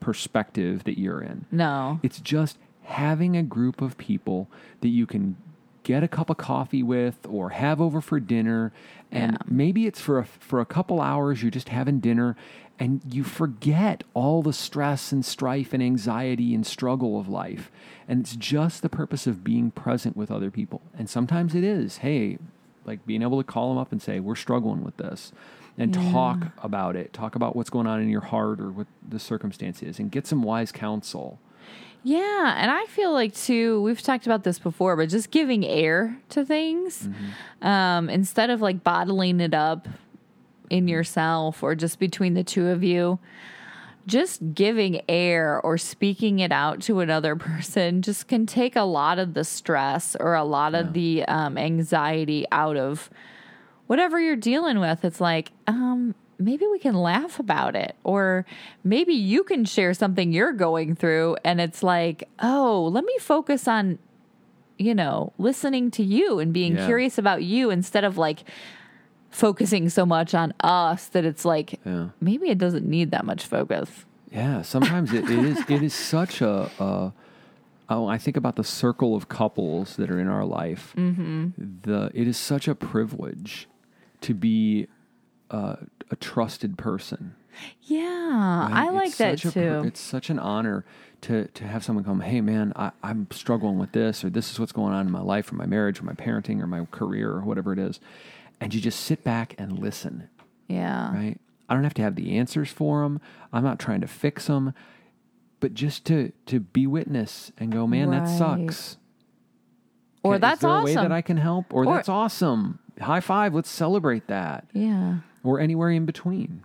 perspective 0.00 0.84
that 0.84 0.98
you're 0.98 1.20
in. 1.20 1.46
no, 1.50 1.98
It's 2.02 2.20
just 2.20 2.58
having 2.84 3.36
a 3.36 3.42
group 3.42 3.80
of 3.80 3.96
people 3.96 4.48
that 4.82 4.88
you 4.88 5.06
can 5.06 5.36
get 5.82 6.02
a 6.02 6.08
cup 6.08 6.28
of 6.30 6.36
coffee 6.36 6.82
with 6.82 7.26
or 7.28 7.50
have 7.50 7.80
over 7.80 8.00
for 8.00 8.18
dinner 8.20 8.72
and 9.10 9.32
Yeah. 9.32 9.38
maybe 9.46 9.86
it's 9.86 10.00
for 10.00 10.18
a, 10.18 10.24
for 10.24 10.60
a 10.60 10.66
couple 10.66 11.00
hours 11.00 11.42
you're 11.42 11.50
just 11.50 11.68
having 11.70 12.00
dinner 12.00 12.36
and 12.78 13.00
you 13.10 13.22
forget 13.24 14.02
all 14.14 14.42
the 14.42 14.52
stress 14.52 15.12
and 15.12 15.24
strife 15.24 15.72
and 15.72 15.82
anxiety 15.82 16.54
and 16.54 16.66
struggle 16.66 17.18
of 17.20 17.28
life 17.28 17.70
and 18.08 18.20
it's 18.20 18.36
just 18.36 18.82
the 18.82 18.88
purpose 18.88 19.26
of 19.26 19.42
being 19.42 19.70
present 19.70 20.16
with 20.16 20.30
other 20.30 20.50
people 20.50 20.82
and 20.96 21.08
sometimes 21.08 21.54
it 21.54 21.64
is 21.64 21.98
hey 21.98 22.38
like 22.84 23.04
being 23.06 23.22
able 23.22 23.38
to 23.38 23.44
call 23.44 23.70
them 23.70 23.78
up 23.78 23.92
and 23.92 24.02
say 24.02 24.20
we're 24.20 24.34
struggling 24.34 24.84
with 24.84 24.96
this 24.98 25.32
and 25.76 25.92
talk 25.94 26.38
about 26.62 26.94
it 26.94 27.12
talk 27.12 27.34
about 27.34 27.56
what's 27.56 27.70
going 27.70 27.86
on 27.86 28.00
in 28.00 28.08
your 28.08 28.20
heart 28.20 28.60
or 28.60 28.70
what 28.70 28.86
the 29.08 29.18
circumstance 29.18 29.82
is 29.82 29.98
and 29.98 30.10
get 30.10 30.26
some 30.26 30.42
wise 30.42 30.70
counsel 30.70 31.38
Yeah, 32.06 32.54
and 32.58 32.70
I 32.70 32.84
feel 32.84 33.12
like 33.12 33.34
too. 33.34 33.80
We've 33.80 34.02
talked 34.02 34.26
about 34.26 34.44
this 34.44 34.58
before, 34.58 34.94
but 34.94 35.08
just 35.08 35.30
giving 35.30 35.64
air 35.64 36.18
to 36.28 36.44
things 36.44 37.08
um, 37.62 38.10
instead 38.10 38.50
of 38.50 38.60
like 38.60 38.84
bottling 38.84 39.40
it 39.40 39.54
up 39.54 39.88
in 40.68 40.86
yourself 40.86 41.62
or 41.62 41.74
just 41.74 41.98
between 41.98 42.34
the 42.34 42.44
two 42.44 42.68
of 42.68 42.84
you. 42.84 43.18
Just 44.06 44.54
giving 44.54 45.00
air 45.08 45.60
or 45.62 45.78
speaking 45.78 46.38
it 46.40 46.52
out 46.52 46.80
to 46.82 47.00
another 47.00 47.36
person 47.50 48.02
just 48.02 48.28
can 48.28 48.46
take 48.46 48.76
a 48.76 48.82
lot 48.82 49.18
of 49.18 49.34
the 49.34 49.44
stress 49.44 50.14
or 50.20 50.34
a 50.34 50.44
lot 50.44 50.74
of 50.74 50.92
the 50.92 51.24
um, 51.26 51.56
anxiety 51.56 52.46
out 52.52 52.76
of 52.76 53.08
whatever 53.86 54.20
you're 54.20 54.36
dealing 54.36 54.78
with. 54.80 55.04
It's 55.04 55.20
like, 55.20 55.52
um, 55.66 56.14
maybe 56.38 56.66
we 56.66 56.78
can 56.78 56.94
laugh 56.94 57.38
about 57.38 57.76
it, 57.76 57.94
or 58.02 58.44
maybe 58.82 59.14
you 59.14 59.44
can 59.44 59.64
share 59.64 59.94
something 59.94 60.32
you're 60.32 60.52
going 60.52 60.94
through, 60.94 61.36
and 61.44 61.60
it's 61.60 61.82
like, 61.82 62.28
oh, 62.40 62.88
let 62.92 63.04
me 63.04 63.16
focus 63.20 63.68
on, 63.68 63.98
you 64.78 64.94
know, 64.94 65.32
listening 65.38 65.90
to 65.92 66.02
you 66.02 66.40
and 66.40 66.52
being 66.52 66.74
Yeah. 66.76 66.86
curious 66.86 67.18
about 67.18 67.42
you 67.44 67.70
instead 67.70 68.04
of 68.04 68.18
like 68.18 68.44
focusing 69.34 69.88
so 69.88 70.06
much 70.06 70.34
on 70.34 70.54
us 70.60 71.06
that 71.08 71.24
it's 71.24 71.44
like 71.44 71.80
yeah 71.84 72.08
maybe 72.20 72.48
it 72.48 72.58
doesn't 72.58 72.86
need 72.86 73.10
that 73.10 73.24
much 73.24 73.46
focus. 73.46 74.04
Yeah, 74.30 74.62
sometimes 74.62 75.12
it, 75.12 75.24
it 75.30 75.38
is 75.44 75.58
it 75.68 75.82
is 75.82 75.94
such 75.94 76.40
a, 76.40 76.70
a 76.78 77.12
oh 77.88 78.06
I 78.06 78.18
think 78.18 78.36
about 78.36 78.56
the 78.56 78.64
circle 78.64 79.14
of 79.14 79.28
couples 79.28 79.96
that 79.96 80.10
are 80.10 80.18
in 80.18 80.28
our 80.28 80.44
life. 80.44 80.92
Mm-hmm. 80.96 81.48
The 81.82 82.10
it 82.14 82.26
is 82.26 82.36
such 82.36 82.66
a 82.68 82.74
privilege 82.74 83.68
to 84.22 84.34
be 84.34 84.86
uh, 85.50 85.76
a 86.10 86.16
trusted 86.16 86.76
person. 86.78 87.34
Yeah, 87.82 88.68
I 88.72 88.90
like 88.90 89.08
It's 89.08 89.18
that 89.18 89.38
such 89.38 89.44
a 89.44 89.52
pr- 89.52 89.58
too. 89.60 89.82
it's 89.88 90.00
such 90.00 90.30
an 90.30 90.40
honor 90.40 90.84
to 91.20 91.46
to 91.48 91.64
have 91.64 91.84
someone 91.84 92.04
come, 92.04 92.20
hey 92.20 92.40
man, 92.40 92.72
I, 92.74 92.90
I'm 93.02 93.28
struggling 93.30 93.78
with 93.78 93.92
this, 93.92 94.24
or 94.24 94.30
this 94.30 94.50
is 94.50 94.58
what's 94.58 94.72
going 94.72 94.92
on 94.92 95.06
in 95.06 95.12
my 95.12 95.20
life, 95.20 95.52
or 95.52 95.54
my 95.54 95.66
marriage, 95.66 96.00
or 96.00 96.04
my 96.04 96.14
parenting, 96.14 96.60
or 96.60 96.66
my 96.66 96.84
career, 96.90 97.30
or 97.30 97.42
whatever 97.42 97.72
it 97.72 97.78
is, 97.78 98.00
and 98.60 98.74
you 98.74 98.80
just 98.80 99.00
sit 99.00 99.24
back 99.24 99.54
and 99.58 99.78
listen 99.78 100.28
yeah. 100.68 101.12
right? 101.14 101.40
I 101.68 101.74
don't 101.74 101.84
have 101.84 101.94
to 101.94 102.02
have 102.02 102.14
the 102.16 102.36
answers 102.36 102.70
for 102.70 103.02
them. 103.02 103.20
I'm 103.52 103.64
not 103.64 103.78
trying 103.78 104.00
to 104.02 104.06
fix 104.06 104.46
them, 104.46 104.74
but 105.60 105.74
just 105.74 106.04
to 106.06 106.32
to 106.46 106.60
be 106.60 106.86
witness 106.86 107.52
and 107.58 107.72
go, 107.72 107.86
man, 107.86 108.10
that 108.10 108.26
sucks. 108.26 108.98
Or 110.22 110.34
Is 110.36 110.40
that's 110.40 110.60
there 110.60 110.70
a 110.70 110.82
way 110.82 110.94
that 110.94 111.12
I 111.12 111.20
can 111.22 111.36
help? 111.36 111.72
Or, 111.72 111.84
Or- 111.84 111.94
that's 111.94 112.08
awesome. 112.08 112.78
High 113.00 113.20
five. 113.20 113.54
Let's 113.54 113.70
celebrate 113.70 114.26
that. 114.28 114.66
yeah. 114.72 115.18
Or 115.42 115.60
anywhere 115.60 115.90
in 115.90 116.06
between. 116.06 116.62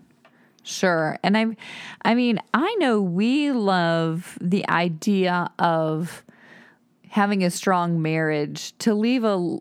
Sure. 0.64 1.18
And 1.24 1.38
I 1.38 1.58
I 2.04 2.14
mean, 2.14 2.40
I 2.54 2.76
know 2.80 3.02
we 3.02 3.52
love 3.52 4.38
the 4.40 4.68
idea 4.70 5.52
of 5.60 6.24
having 7.10 7.44
a 7.44 7.50
strong 7.50 8.02
marriage 8.02 8.78
to 8.80 8.94
leave 8.94 9.24
a 9.24 9.58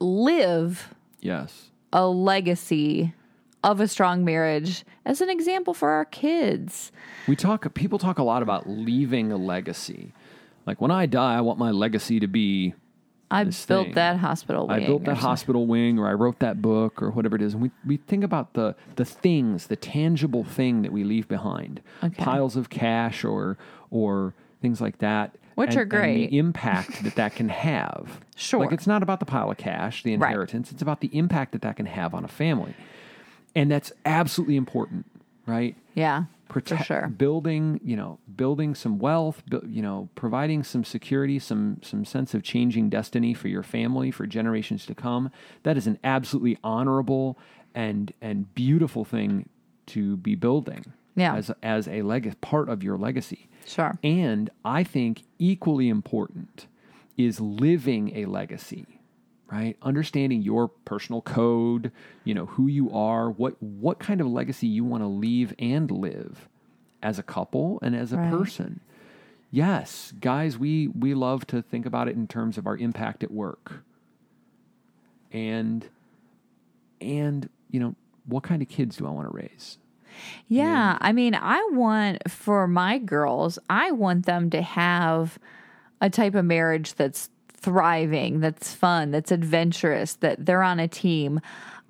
live 0.00 0.93
Yes. 1.24 1.70
a 1.92 2.06
legacy 2.06 3.14
of 3.64 3.80
a 3.80 3.88
strong 3.88 4.24
marriage 4.24 4.84
as 5.06 5.20
an 5.20 5.30
example 5.30 5.72
for 5.74 5.90
our 5.90 6.04
kids. 6.04 6.92
We 7.26 7.34
talk. 7.34 7.72
People 7.74 7.98
talk 7.98 8.18
a 8.18 8.22
lot 8.22 8.42
about 8.42 8.68
leaving 8.68 9.32
a 9.32 9.36
legacy. 9.38 10.12
Like 10.66 10.80
when 10.80 10.90
I 10.90 11.06
die, 11.06 11.34
I 11.36 11.40
want 11.40 11.58
my 11.58 11.70
legacy 11.70 12.20
to 12.20 12.26
be 12.26 12.74
I 13.30 13.44
built 13.44 13.54
thing. 13.86 13.94
that 13.94 14.18
hospital 14.18 14.66
wing. 14.68 14.82
I 14.82 14.86
built 14.86 15.04
that 15.04 15.16
hospital 15.16 15.66
wing, 15.66 15.98
or 15.98 16.06
I 16.08 16.12
wrote 16.12 16.40
that 16.40 16.60
book, 16.60 17.02
or 17.02 17.10
whatever 17.10 17.36
it 17.36 17.42
is. 17.42 17.54
And 17.54 17.62
we, 17.62 17.70
we 17.86 17.96
think 17.96 18.22
about 18.22 18.52
the 18.52 18.76
the 18.96 19.04
things, 19.06 19.68
the 19.68 19.76
tangible 19.76 20.44
thing 20.44 20.82
that 20.82 20.92
we 20.92 21.02
leave 21.04 21.26
behind, 21.26 21.80
Okay. 22.02 22.22
piles 22.22 22.56
of 22.56 22.68
cash, 22.68 23.24
or 23.24 23.56
or 23.90 24.34
things 24.60 24.80
like 24.80 24.98
that, 24.98 25.36
Which 25.54 25.70
and- 25.70 25.78
are 25.78 25.82
and 25.82 25.90
great. 25.90 26.30
the 26.30 26.38
impact 26.38 27.02
that 27.04 27.14
that 27.16 27.34
can 27.34 27.48
have. 27.48 28.20
Sure. 28.36 28.60
like 28.60 28.72
it's 28.72 28.86
not 28.88 29.02
about 29.04 29.20
the 29.20 29.26
pile 29.26 29.50
of 29.50 29.56
cash, 29.58 30.02
the 30.02 30.16
Right. 30.16 30.30
inheritance. 30.30 30.72
It's 30.72 30.82
about 30.82 31.00
the 31.00 31.16
impact 31.16 31.52
that 31.52 31.62
that 31.62 31.76
can 31.76 31.86
have 31.86 32.12
on 32.14 32.24
a 32.24 32.28
family, 32.28 32.74
and 33.54 33.70
that's 33.70 33.92
absolutely 34.04 34.56
important, 34.56 35.06
right? 35.46 35.76
Yeah. 35.94 36.24
protect 36.48 36.86
sure. 36.86 37.06
building 37.08 37.80
you 37.82 37.96
know 37.96 38.18
building 38.36 38.74
some 38.74 38.98
wealth 38.98 39.42
bu- 39.48 39.64
you 39.66 39.80
know 39.80 40.08
providing 40.14 40.62
some 40.62 40.84
security 40.84 41.38
some 41.38 41.78
some 41.82 42.04
sense 42.04 42.34
of 42.34 42.42
changing 42.42 42.88
destiny 42.90 43.32
for 43.32 43.48
your 43.48 43.62
family 43.62 44.10
for 44.10 44.26
generations 44.26 44.84
to 44.84 44.94
come 44.94 45.30
that 45.62 45.76
is 45.76 45.86
an 45.86 45.98
absolutely 46.04 46.58
honorable 46.62 47.38
and 47.74 48.12
and 48.20 48.54
beautiful 48.54 49.04
thing 49.04 49.48
to 49.86 50.16
be 50.18 50.34
building 50.34 50.84
Yeah. 51.16 51.36
as 51.36 51.50
as 51.62 51.86
a 51.88 52.02
leg- 52.02 52.40
part 52.40 52.68
of 52.68 52.82
your 52.82 52.96
legacy 52.98 53.48
Sure. 53.66 53.96
and 54.02 54.50
i 54.64 54.82
think 54.84 55.22
equally 55.38 55.88
important 55.88 56.66
is 57.16 57.40
living 57.40 58.14
a 58.16 58.24
legacy 58.26 58.86
right 59.50 59.76
understanding 59.82 60.42
your 60.42 60.68
personal 60.68 61.22
code 61.22 61.92
you 62.24 62.34
know 62.34 62.46
who 62.46 62.66
you 62.66 62.90
are 62.90 63.30
what 63.30 63.62
what 63.62 63.98
kind 63.98 64.20
of 64.20 64.26
legacy 64.26 64.66
you 64.66 64.82
want 64.84 65.02
to 65.02 65.06
leave 65.06 65.54
and 65.58 65.90
live 65.90 66.48
as 67.02 67.18
a 67.18 67.22
couple 67.22 67.78
and 67.82 67.94
as 67.94 68.12
a 68.12 68.16
Right. 68.16 68.30
person 68.32 68.80
yes 69.50 70.12
guys 70.20 70.58
we 70.58 70.88
we 70.88 71.14
love 71.14 71.46
to 71.48 71.62
think 71.62 71.86
about 71.86 72.08
it 72.08 72.16
in 72.16 72.26
terms 72.26 72.58
of 72.58 72.66
our 72.66 72.76
impact 72.76 73.22
at 73.22 73.30
work 73.30 73.84
and 75.32 75.88
and 77.00 77.48
you 77.70 77.80
know 77.80 77.94
what 78.26 78.42
kind 78.42 78.62
of 78.62 78.68
kids 78.68 78.96
do 78.96 79.06
i 79.06 79.10
want 79.10 79.30
to 79.30 79.34
raise 79.36 79.78
Yeah, 80.48 80.98
I 81.00 81.12
mean, 81.12 81.34
I 81.34 81.68
want 81.72 82.30
for 82.30 82.66
my 82.66 82.98
girls, 82.98 83.58
I 83.68 83.92
want 83.92 84.26
them 84.26 84.50
to 84.50 84.62
have 84.62 85.38
a 86.00 86.10
type 86.10 86.34
of 86.34 86.44
marriage 86.44 86.94
that's 86.94 87.30
thriving, 87.48 88.40
that's 88.40 88.74
fun, 88.74 89.10
that's 89.10 89.32
adventurous, 89.32 90.14
that 90.16 90.44
they're 90.44 90.62
on 90.62 90.78
a 90.78 90.88
team. 90.88 91.40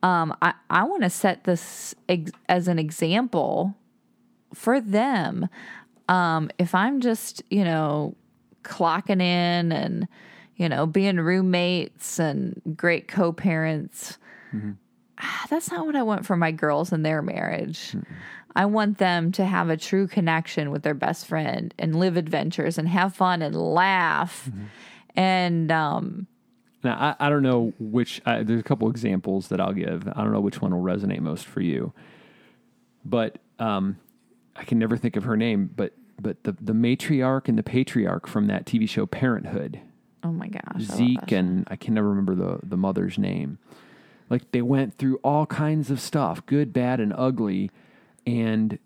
Um, 0.03 0.37
I, 0.43 0.55
I 0.71 0.85
want 0.85 1.03
to 1.03 1.11
set 1.11 1.45
this 1.45 1.95
ex- 2.09 2.31
as 2.49 2.69
an 2.69 2.79
example 2.79 3.75
for 4.53 4.81
them. 4.81 5.49
Um, 6.09 6.51
if 6.59 6.75
I'm 6.75 7.01
just, 7.01 7.43
you 7.51 7.65
know, 7.65 8.15
clocking 8.63 9.21
in 9.23 9.73
and, 9.73 10.07
you 10.57 10.69
know, 10.69 10.87
being 10.87 11.17
roommates 11.19 12.19
and 12.19 12.61
great 12.77 13.09
co 13.09 13.33
parents, 13.33 14.19
ah, 15.21 15.47
that's 15.51 15.71
not 15.71 15.87
what 15.87 15.97
I 15.97 16.03
want 16.03 16.27
for 16.27 16.37
my 16.37 16.51
girls 16.53 16.93
in 16.93 17.03
their 17.03 17.23
marriage. 17.23 17.97
I 18.57 18.67
want 18.67 18.99
them 18.99 19.33
to 19.33 19.45
have 19.45 19.69
a 19.69 19.77
true 19.77 20.07
connection 20.07 20.71
with 20.71 20.83
their 20.83 20.95
best 20.95 21.27
friend 21.27 21.75
and 21.79 21.97
live 21.97 22.17
adventures 22.17 22.79
and 22.79 22.89
have 22.89 23.15
fun 23.15 23.43
and 23.43 23.55
laugh. 23.55 24.49
And 25.17 25.73
um, 25.73 26.27
Now, 26.85 27.17
I, 27.19 27.27
I 27.27 27.31
don't 27.31 27.43
know 27.43 27.73
which, 27.81 28.23
uh, 28.27 28.43
there's 28.45 28.61
a 28.61 28.65
couple 28.65 28.89
examples 28.89 29.49
that 29.49 29.61
I'll 29.61 29.73
give. 29.73 30.07
I 30.09 30.23
don't 30.23 30.33
know 30.33 30.41
which 30.41 30.61
one 30.63 30.73
will 30.73 30.85
resonate 30.85 31.21
most 31.21 31.47
for 31.47 31.61
you. 31.61 31.93
But 33.05 33.39
um, 33.59 33.99
I 34.57 34.65
can 34.65 34.79
never 34.79 34.97
think 34.97 35.17
of 35.17 35.25
her 35.25 35.37
name, 35.37 35.71
but 35.75 35.93
but 36.21 36.45
the, 36.45 36.53
the 36.61 36.73
matriarch 36.73 37.49
and 37.49 37.59
the 37.59 37.63
patriarch 37.65 38.29
from 38.29 38.47
that 38.47 38.67
TV 38.67 38.89
show 38.89 39.05
Parenthood, 39.05 39.81
oh 40.23 40.31
my 40.31 40.47
gosh, 40.47 40.83
Zeek 40.83 41.21
that. 41.21 41.33
and 41.33 41.67
I 41.69 41.75
can 41.77 41.93
never 41.95 42.09
remember 42.09 42.37
the, 42.37 42.61
the 42.63 42.77
mother's 42.77 43.19
name. 43.19 43.59
Like 44.35 44.51
they 44.51 44.63
went 44.63 44.99
through 44.99 45.19
all 45.23 45.47
kinds 45.47 45.91
of 45.93 46.01
stuff, 46.01 46.45
good, 46.47 46.73
bad, 46.73 46.99
and 46.99 47.13
ugly. 47.17 47.71
And 48.27 48.79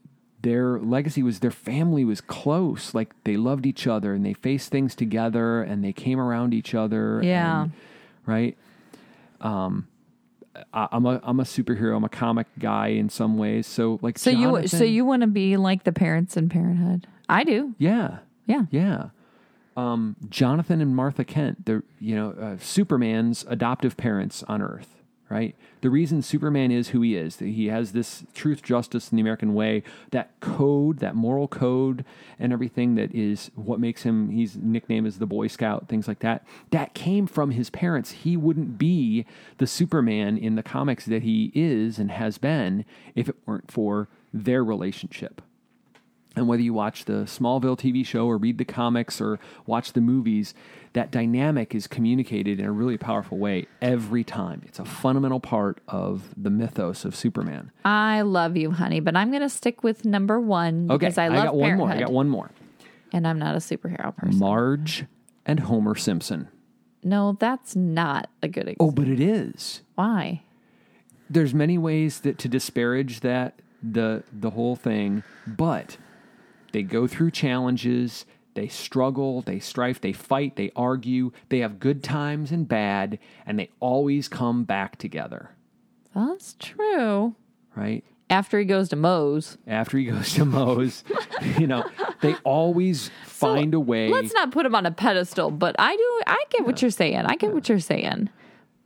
their 0.43 0.79
legacy 0.79 1.23
was 1.23 1.41
their 1.41 1.51
family 1.51 2.05
was 2.05 2.21
close. 2.21 2.93
Like 2.95 3.11
they 3.25 3.37
loved 3.39 3.65
each 3.65 3.87
other 3.87 4.13
and 4.13 4.27
they 4.27 4.35
faced 4.35 4.71
things 4.71 4.95
together 4.95 5.63
and 5.63 5.83
they 5.83 5.93
came 5.95 6.21
around 6.21 6.53
each 6.53 6.75
other. 6.75 7.21
Yeah. 7.25 7.63
and- 7.63 7.73
right. 8.27 8.59
Um, 9.41 9.89
I, 10.73 10.89
I'm 10.93 11.07
a 11.07 11.21
I'm 11.23 11.41
a 11.41 11.45
superhero. 11.45 11.97
I'm 11.97 12.05
a 12.05 12.09
comic 12.09 12.47
guy 12.59 12.89
in 12.89 13.09
some 13.09 13.39
ways. 13.39 13.67
So 13.67 13.99
like 14.03 14.19
So 14.19 14.31
you 14.31 14.67
so 14.67 14.85
you 14.85 15.05
want 15.07 15.23
to 15.23 15.29
be 15.29 15.57
like 15.57 15.85
the 15.85 15.93
parents 15.93 16.37
in 16.37 16.49
Parenthood? 16.49 17.07
I 17.29 17.45
do. 17.45 17.75
yeah 17.79 18.19
Yeah. 18.47 18.65
yeah. 18.71 19.11
Um, 19.77 20.17
Jonathan 20.29 20.81
and 20.81 20.95
Martha 20.97 21.25
Kent, 21.25 21.65
they're 21.67 21.85
you 22.01 22.17
know 22.17 22.31
uh, 22.33 22.57
Superman's 22.61 23.45
adoptive 23.49 23.97
parents 23.97 24.43
on 24.49 24.61
Earth, 24.61 24.98
right? 25.29 25.55
The 25.81 25.91
reason 25.91 26.23
Superman 26.23 26.71
is 26.71 26.89
who 26.89 27.03
he 27.03 27.17
is, 27.17 27.39
he 27.39 27.67
has 27.67 27.93
this 27.93 28.25
truth, 28.35 28.63
justice, 28.63 29.11
and 29.11 29.19
the 29.19 29.23
American 29.23 29.55
way, 29.55 29.83
that 30.11 30.31
code, 30.41 30.99
that 30.99 31.15
moral 31.15 31.49
code, 31.49 32.05
and 32.39 32.53
everything 32.53 32.95
that 32.95 33.15
is 33.15 33.51
what 33.55 33.81
makes 33.81 34.03
him, 34.03 34.31
he's 34.31 34.57
nicknamed 34.57 35.07
as 35.07 35.19
the 35.19 35.27
Boy 35.27 35.47
Scout, 35.47 35.89
things 35.89 36.09
like 36.09 36.21
that, 36.21 36.45
that 36.71 36.95
came 36.95 37.27
from 37.27 37.51
his 37.51 37.71
parents. 37.71 38.11
He 38.11 38.37
wouldn't 38.37 38.79
be 38.79 39.27
the 39.59 39.67
Superman 39.67 40.39
in 40.39 40.55
the 40.55 40.63
comics 40.63 41.05
that 41.07 41.23
he 41.23 41.53
is 41.55 41.99
and 41.99 42.11
has 42.11 42.39
been 42.39 42.85
if 43.15 43.29
it 43.29 43.37
weren't 43.47 43.71
for 43.71 44.09
their 44.33 44.65
relationship. 44.65 45.43
And 46.39 46.47
whether 46.49 46.63
you 46.63 46.73
watch 46.73 47.05
the 47.05 47.25
Smallville 47.25 47.77
TV 47.79 48.07
show 48.07 48.27
or 48.27 48.37
read 48.39 48.59
the 48.59 48.65
comics 48.65 49.21
or 49.21 49.39
watch 49.67 49.93
the 49.93 50.01
movies, 50.01 50.55
that 50.93 51.11
dynamic 51.11 51.75
is 51.75 51.87
communicated 51.87 52.61
in 52.61 52.65
a 52.67 52.71
really 52.73 52.97
powerful 52.97 53.39
way 53.39 53.67
every 53.83 54.23
time. 54.25 54.63
It's 54.65 54.79
a 54.79 54.85
fundamental 54.85 55.41
part 55.41 55.81
of 55.89 56.33
the 56.37 56.51
mythos 56.51 57.05
of 57.05 57.17
Superman. 57.17 57.73
I 57.85 58.21
love 58.23 58.57
you, 58.57 58.71
honey, 58.71 59.01
but 59.01 59.17
I'm 59.17 59.31
going 59.31 59.43
to 59.43 59.49
stick 59.49 59.83
with 59.83 60.05
number 60.05 60.39
one 60.41 60.87
Okay, 60.91 60.99
because 61.07 61.19
I 61.19 61.29
love 61.29 61.39
I 61.39 61.45
got 61.47 61.57
one 61.57 61.77
more. 61.77 61.91
I 61.91 61.99
got 61.99 62.13
one 62.13 62.29
more. 62.29 62.51
and 63.13 63.27
I'm 63.27 63.39
not 63.39 63.55
a 63.55 63.59
superhero 63.59 64.15
person. 64.17 64.39
Marge 64.39 65.05
and 65.45 65.61
Homer 65.61 65.95
Simpson. 65.97 66.49
no, 67.03 67.37
that's 67.41 67.75
not 67.75 68.29
a 68.43 68.49
good 68.49 68.69
example. 68.69 68.87
Oh, 68.89 68.91
but 68.93 69.09
it 69.09 69.19
is. 69.21 69.83
Why? 69.97 70.43
There's 71.31 71.53
many 71.53 71.79
ways 71.79 72.21
that 72.21 72.39
to 72.39 72.49
disparage 72.49 73.21
that 73.21 73.61
the 73.83 74.23
the 74.33 74.51
whole 74.51 74.77
thing, 74.77 75.23
but 75.47 75.97
they 76.73 76.83
go 76.83 77.07
through 77.07 77.31
challenges, 77.31 78.25
they 78.55 78.69
struggle, 78.69 79.43
they 79.43 79.59
strife, 79.61 80.01
they 80.01 80.13
fight, 80.13 80.57
they 80.57 80.71
argue, 80.75 81.33
they 81.49 81.59
have 81.61 81.79
good 81.81 82.03
times 82.03 82.51
and 82.51 82.67
bad, 82.67 83.19
and 83.47 83.59
they 83.59 83.71
always 83.81 84.29
come 84.29 84.65
back 84.65 84.97
together, 84.97 85.51
That's 86.15 86.55
true. 86.59 87.35
right? 87.77 88.05
After 88.31 88.59
he 88.59 88.67
goes 88.67 88.91
to 88.91 88.97
Moe's. 88.97 89.57
After 89.67 89.97
he 89.97 90.05
goes 90.05 90.35
to 90.35 90.45
Moe's, 90.45 91.03
you 91.59 91.67
know, 91.67 91.85
they 92.21 92.35
always 92.45 93.11
find 93.25 93.73
a 93.73 93.81
way. 93.81 94.11
Let's 94.11 94.35
not 94.35 94.51
put 94.51 94.67
him 94.67 94.75
on 94.75 94.85
a 94.85 94.91
pedestal, 94.91 95.51
but 95.51 95.75
I 95.79 95.97
do. 95.97 96.21
I 96.27 96.45
get 96.51 96.67
what 96.67 96.83
you're 96.83 96.91
saying. 96.91 97.25
I 97.25 97.37
get 97.37 97.55
what 97.55 97.69
you're 97.71 97.79
saying. 97.81 98.29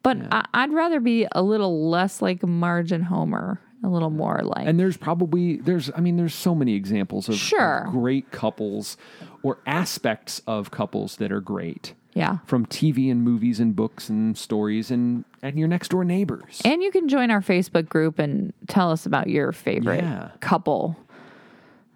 But 0.04 0.18
I, 0.30 0.44
I'd 0.54 0.72
rather 0.72 1.00
be 1.00 1.26
a 1.32 1.42
little 1.42 1.88
less 1.88 2.22
like 2.22 2.44
Marge 2.44 2.92
and 2.92 3.04
Homer, 3.04 3.60
a 3.82 3.88
little 3.88 4.10
more 4.10 4.40
like. 4.42 4.66
And 4.66 4.78
there's 4.78 4.96
probably 4.96 5.56
there's 5.56 5.90
I 5.96 6.00
mean 6.00 6.16
there's 6.16 6.34
so 6.34 6.54
many 6.54 6.74
examples 6.74 7.28
of, 7.28 7.34
of 7.34 7.40
Sure. 7.40 7.88
great 7.90 8.30
couples 8.30 8.96
or 9.42 9.58
aspects 9.66 10.40
of 10.46 10.70
couples 10.70 11.16
that 11.16 11.32
are 11.32 11.40
great 11.40 11.94
yeah. 12.14 12.38
from 12.46 12.64
TV 12.66 13.10
and 13.10 13.22
movies 13.22 13.58
and 13.60 13.74
books 13.74 14.08
and 14.08 14.36
stories 14.38 14.90
and 14.90 15.24
and 15.42 15.58
your 15.58 15.66
next 15.68 15.88
door 15.88 16.04
neighbors. 16.04 16.60
And 16.64 16.82
you 16.82 16.90
can 16.92 17.08
join 17.08 17.30
our 17.30 17.40
Facebook 17.40 17.88
group 17.88 18.18
and 18.20 18.52
tell 18.68 18.90
us 18.92 19.04
about 19.06 19.26
your 19.28 19.50
favorite 19.52 20.02
Yeah. 20.04 20.30
couple. 20.40 20.96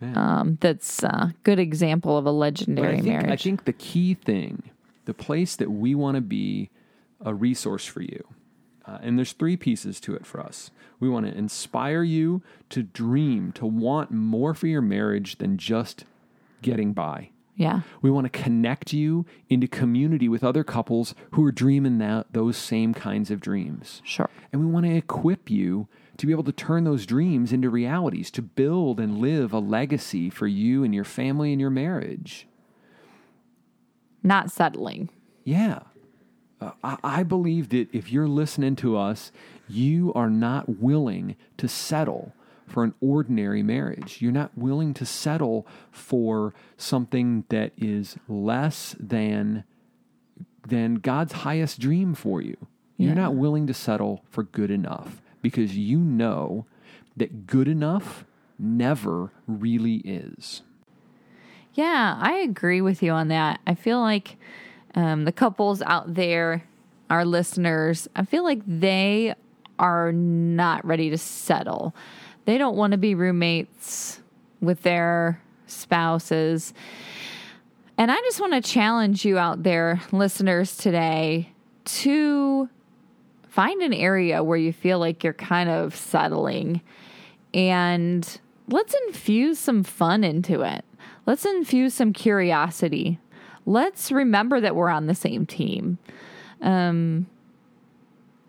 Um, 0.03 0.59
that's 0.61 1.03
a 1.03 1.35
good 1.43 1.59
example 1.59 2.19
of 2.19 2.27
a 2.27 2.31
legendary 2.31 2.89
I 2.89 2.97
think, 2.97 3.07
marriage. 3.07 3.31
I 3.31 3.37
think 3.37 3.65
the 3.65 3.73
key 3.73 4.13
thing, 4.15 4.65
the 5.07 5.15
place 5.15 5.57
that 5.57 5.71
we 5.71 5.95
want 5.95 6.17
to 6.17 6.21
be 6.21 6.69
a 7.25 7.33
resource 7.33 7.87
for 7.87 8.03
you, 8.03 8.25
uh, 8.85 8.99
and 9.03 9.17
there's 9.17 9.33
three 9.33 9.57
pieces 9.57 9.99
to 10.01 10.15
it 10.15 10.27
for 10.27 10.41
us. 10.41 10.71
We 11.01 11.09
want 11.09 11.27
to 11.27 11.37
inspire 11.37 12.03
you 12.03 12.43
to 12.71 12.83
dream, 12.83 13.53
to 13.53 13.67
want 13.67 14.11
more 14.11 14.55
for 14.55 14.67
your 14.67 14.83
marriage 14.83 15.37
than 15.37 15.59
just 15.59 16.05
getting 16.63 16.93
by. 16.93 17.31
yeah. 17.55 17.81
We 18.03 18.11
want 18.11 18.25
to 18.31 18.43
connect 18.43 18.93
you 18.93 19.25
into 19.49 19.67
community 19.67 20.29
with 20.29 20.43
other 20.45 20.65
couples 20.65 21.15
who 21.33 21.45
are 21.45 21.53
dreaming 21.53 21.99
that 21.99 22.27
those 22.33 22.57
same 22.57 22.93
kinds 22.95 23.31
of 23.31 23.41
dreams. 23.41 24.03
Sure. 24.05 24.29
And 24.53 24.61
we 24.61 24.71
want 24.71 24.87
to 24.87 24.95
equip 24.95 25.51
you 25.51 25.89
to 26.19 26.27
be 26.27 26.33
able 26.33 26.45
to 26.45 26.53
turn 26.53 26.85
those 26.85 27.05
dreams 27.07 27.53
into 27.53 27.69
realities, 27.71 28.31
to 28.33 28.43
build 28.43 28.99
and 29.01 29.19
live 29.19 29.53
a 29.53 29.59
legacy 29.59 30.31
for 30.31 30.47
you 30.47 30.83
and 30.83 30.95
your 30.95 31.05
family 31.05 31.53
and 31.53 31.61
your 31.61 31.71
marriage. 31.71 32.47
Not 34.23 34.51
settling. 34.51 35.11
Yeah. 35.45 35.81
Uh, 36.61 36.73
I, 36.83 36.97
I 37.05 37.23
believe 37.23 37.69
that 37.69 37.89
if 37.95 38.11
you're 38.11 38.29
listening 38.29 38.77
to 38.77 38.97
us, 38.97 39.31
you 39.69 40.13
are 40.15 40.31
not 40.31 40.79
willing 40.81 41.37
to 41.59 41.69
settle 41.69 42.33
for 42.67 42.83
an 42.85 42.95
ordinary 43.01 43.63
marriage. 43.63 44.21
You're 44.21 44.33
not 44.33 44.57
willing 44.57 44.93
to 44.95 45.07
settle 45.07 45.67
for 45.91 46.53
something 46.77 47.45
that 47.49 47.73
is 47.77 48.17
less 48.29 48.97
than 48.99 49.65
than 50.67 50.97
God's 50.97 51.33
highest 51.33 51.79
dream 51.79 52.13
for 52.15 52.43
you. 52.43 52.57
You're 52.97 53.11
Yeah. 53.15 53.15
not 53.23 53.35
willing 53.37 53.69
to 53.69 53.75
settle 53.75 54.25
for 54.31 54.43
good 54.43 54.71
enough 54.71 55.23
because 55.41 55.77
you 55.79 55.99
know 56.01 56.67
that 57.17 57.47
good 57.47 57.69
enough 57.69 58.25
never 58.59 59.31
really 59.47 59.97
is. 59.99 60.63
Yeah, 61.75 62.17
I 62.19 62.33
agree 62.39 62.81
with 62.81 63.01
you 63.03 63.13
on 63.13 63.29
that. 63.29 63.61
I 63.67 63.75
feel 63.75 64.01
like 64.01 64.39
um, 64.95 65.25
the 65.25 65.31
couples 65.33 65.83
out 65.83 66.15
there, 66.15 66.65
our 67.11 67.25
listeners, 67.25 68.09
I 68.17 68.25
feel 68.25 68.43
like 68.43 68.63
they 68.67 69.35
are 69.79 70.13
not 70.13 70.85
ready 70.85 71.11
to 71.11 71.19
settle. 71.19 71.95
They 72.45 72.59
don't 72.59 72.77
want 72.77 72.93
to 72.93 72.99
be 72.99 73.15
roommates 73.15 74.21
with 74.61 74.83
their 74.83 75.41
spouses. 75.67 76.73
And 77.99 78.11
I 78.11 78.17
just 78.17 78.41
want 78.41 78.53
to 78.53 78.61
challenge 78.61 79.25
you 79.25 79.39
out 79.39 79.63
there, 79.63 80.01
listeners, 80.13 80.77
today 80.77 81.53
to 81.85 82.69
find 83.49 83.81
an 83.83 83.95
area 83.95 84.43
where 84.43 84.59
you 84.59 84.73
feel 84.73 84.99
like 84.99 85.25
you're 85.25 85.33
kind 85.33 85.71
of 85.71 85.97
settling 85.97 86.83
and 87.55 88.39
let's 88.69 88.95
infuse 89.07 89.59
some 89.59 89.83
fun 89.83 90.25
into 90.25 90.61
it. 90.61 90.85
Let's 91.25 91.47
infuse 91.47 91.95
some 91.95 92.13
curiosity. 92.13 93.19
Let's 93.65 94.13
remember 94.13 94.61
that 94.61 94.77
we're 94.77 94.91
on 94.91 95.07
the 95.07 95.15
same 95.15 95.47
team. 95.47 95.99
Um, 96.61 97.27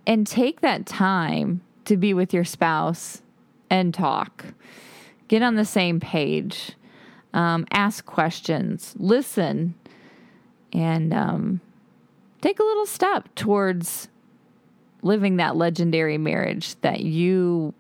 and 0.07 0.25
take 0.25 0.61
that 0.61 0.85
time 0.85 1.61
to 1.85 1.97
be 1.97 2.13
with 2.13 2.33
your 2.33 2.45
spouse 2.45 3.21
and 3.69 3.93
talk. 3.93 4.45
Get 5.27 5.43
on 5.43 5.55
the 5.55 5.65
same 5.65 5.99
page. 5.99 6.71
Um, 7.33 7.67
ask 7.71 8.05
questions. 8.05 8.95
Listen. 8.97 9.75
And 10.71 11.13
um, 11.13 11.61
take 12.41 12.59
a 12.59 12.63
little 12.63 12.85
step 12.85 13.27
towards 13.35 14.07
living 15.01 15.35
that 15.37 15.55
legendary 15.57 16.17
marriage 16.17 16.79
that 16.81 17.01
you 17.01 17.73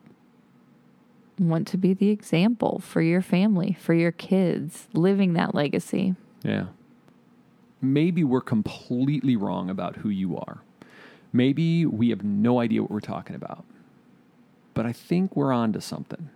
want 1.39 1.67
to 1.67 1.77
be 1.77 1.93
the 1.93 2.09
example 2.09 2.79
for 2.79 3.01
your 3.01 3.21
family, 3.21 3.77
for 3.79 3.93
your 3.93 4.11
kids, 4.11 4.87
living 4.93 5.33
that 5.33 5.55
legacy. 5.55 6.15
Yeah. 6.43 6.67
Maybe 7.81 8.23
we're 8.23 8.41
completely 8.41 9.35
wrong 9.35 9.69
about 9.69 9.97
who 9.97 10.09
you 10.09 10.37
are. 10.37 10.61
Maybe 11.33 11.85
we 11.85 12.09
have 12.09 12.23
no 12.23 12.59
idea 12.59 12.81
what 12.81 12.91
we're 12.91 12.99
talking 12.99 13.35
about. 13.35 13.65
But 14.73 14.85
I 14.85 14.93
think 14.93 15.35
we're 15.35 15.51
on 15.51 15.73
to 15.73 15.81
something. 15.81 16.29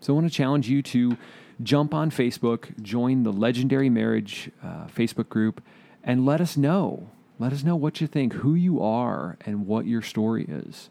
So 0.00 0.12
I 0.12 0.14
want 0.14 0.28
to 0.28 0.34
challenge 0.34 0.68
you 0.68 0.82
to 0.82 1.16
jump 1.62 1.94
on 1.94 2.10
Facebook, 2.10 2.80
join 2.82 3.22
the 3.22 3.32
Legendary 3.32 3.88
Marriage 3.88 4.50
uh, 4.62 4.86
Facebook 4.86 5.28
group, 5.28 5.62
and 6.02 6.26
let 6.26 6.40
us 6.40 6.56
know. 6.56 7.08
Let 7.38 7.52
us 7.52 7.62
know 7.62 7.76
what 7.76 8.00
you 8.00 8.06
think, 8.06 8.34
who 8.34 8.54
you 8.54 8.82
are, 8.82 9.36
and 9.46 9.66
what 9.66 9.86
your 9.86 10.02
story 10.02 10.44
is. 10.48 10.90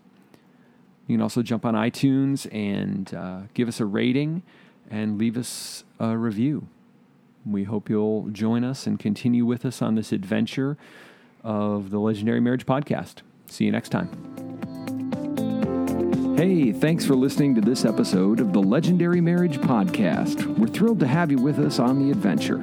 You 1.08 1.17
can 1.17 1.22
also 1.22 1.41
jump 1.41 1.65
on 1.65 1.74
iTunes 1.74 2.48
and 2.54 3.13
uh, 3.13 3.41
give 3.54 3.67
us 3.67 3.80
a 3.80 3.86
rating 3.86 4.44
and 4.89 5.17
leave 5.17 5.38
us 5.38 5.84
a 6.00 6.17
review. 6.17 6.67
We 7.46 7.63
hope 7.63 7.89
you'll 7.89 8.30
join 8.30 8.63
us 8.63 8.86
and 8.86 9.00
continue 9.00 9.46
with 9.46 9.65
us 9.65 9.82
on 9.82 9.96
this 9.96 10.12
adventure 10.12 10.78
of 11.43 11.89
the 11.89 11.99
Legendary 11.99 12.39
Marriage 12.39 12.65
Podcast. 12.65 13.17
See 13.47 13.65
you 13.65 13.71
next 13.71 13.89
time. 13.89 14.10
Hey, 16.38 16.71
thanks 16.71 17.06
for 17.06 17.15
listening 17.15 17.54
to 17.56 17.62
this 17.62 17.86
episode 17.86 18.39
of 18.39 18.51
the 18.51 18.62
Legendary 18.62 19.21
Marriage 19.21 19.60
Podcast. 19.60 20.45
We're 20.58 20.67
thrilled 20.67 20.99
to 21.01 21.08
have 21.08 21.30
you 21.30 21.38
with 21.38 21.60
us 21.60 21.77
on 21.77 21.99
the 21.99 22.10
adventure. 22.10 22.58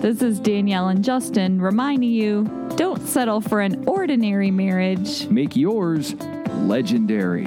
This 0.00 0.20
is 0.20 0.38
Danielle 0.38 0.88
and 0.88 1.02
Justin 1.02 1.60
reminding 1.60 2.10
you 2.10 2.44
don't 2.76 3.00
settle 3.08 3.40
for 3.40 3.62
an 3.62 3.88
ordinary 3.88 4.50
marriage. 4.50 5.26
Make 5.28 5.56
yours 5.56 6.14
legendary. 6.64 7.46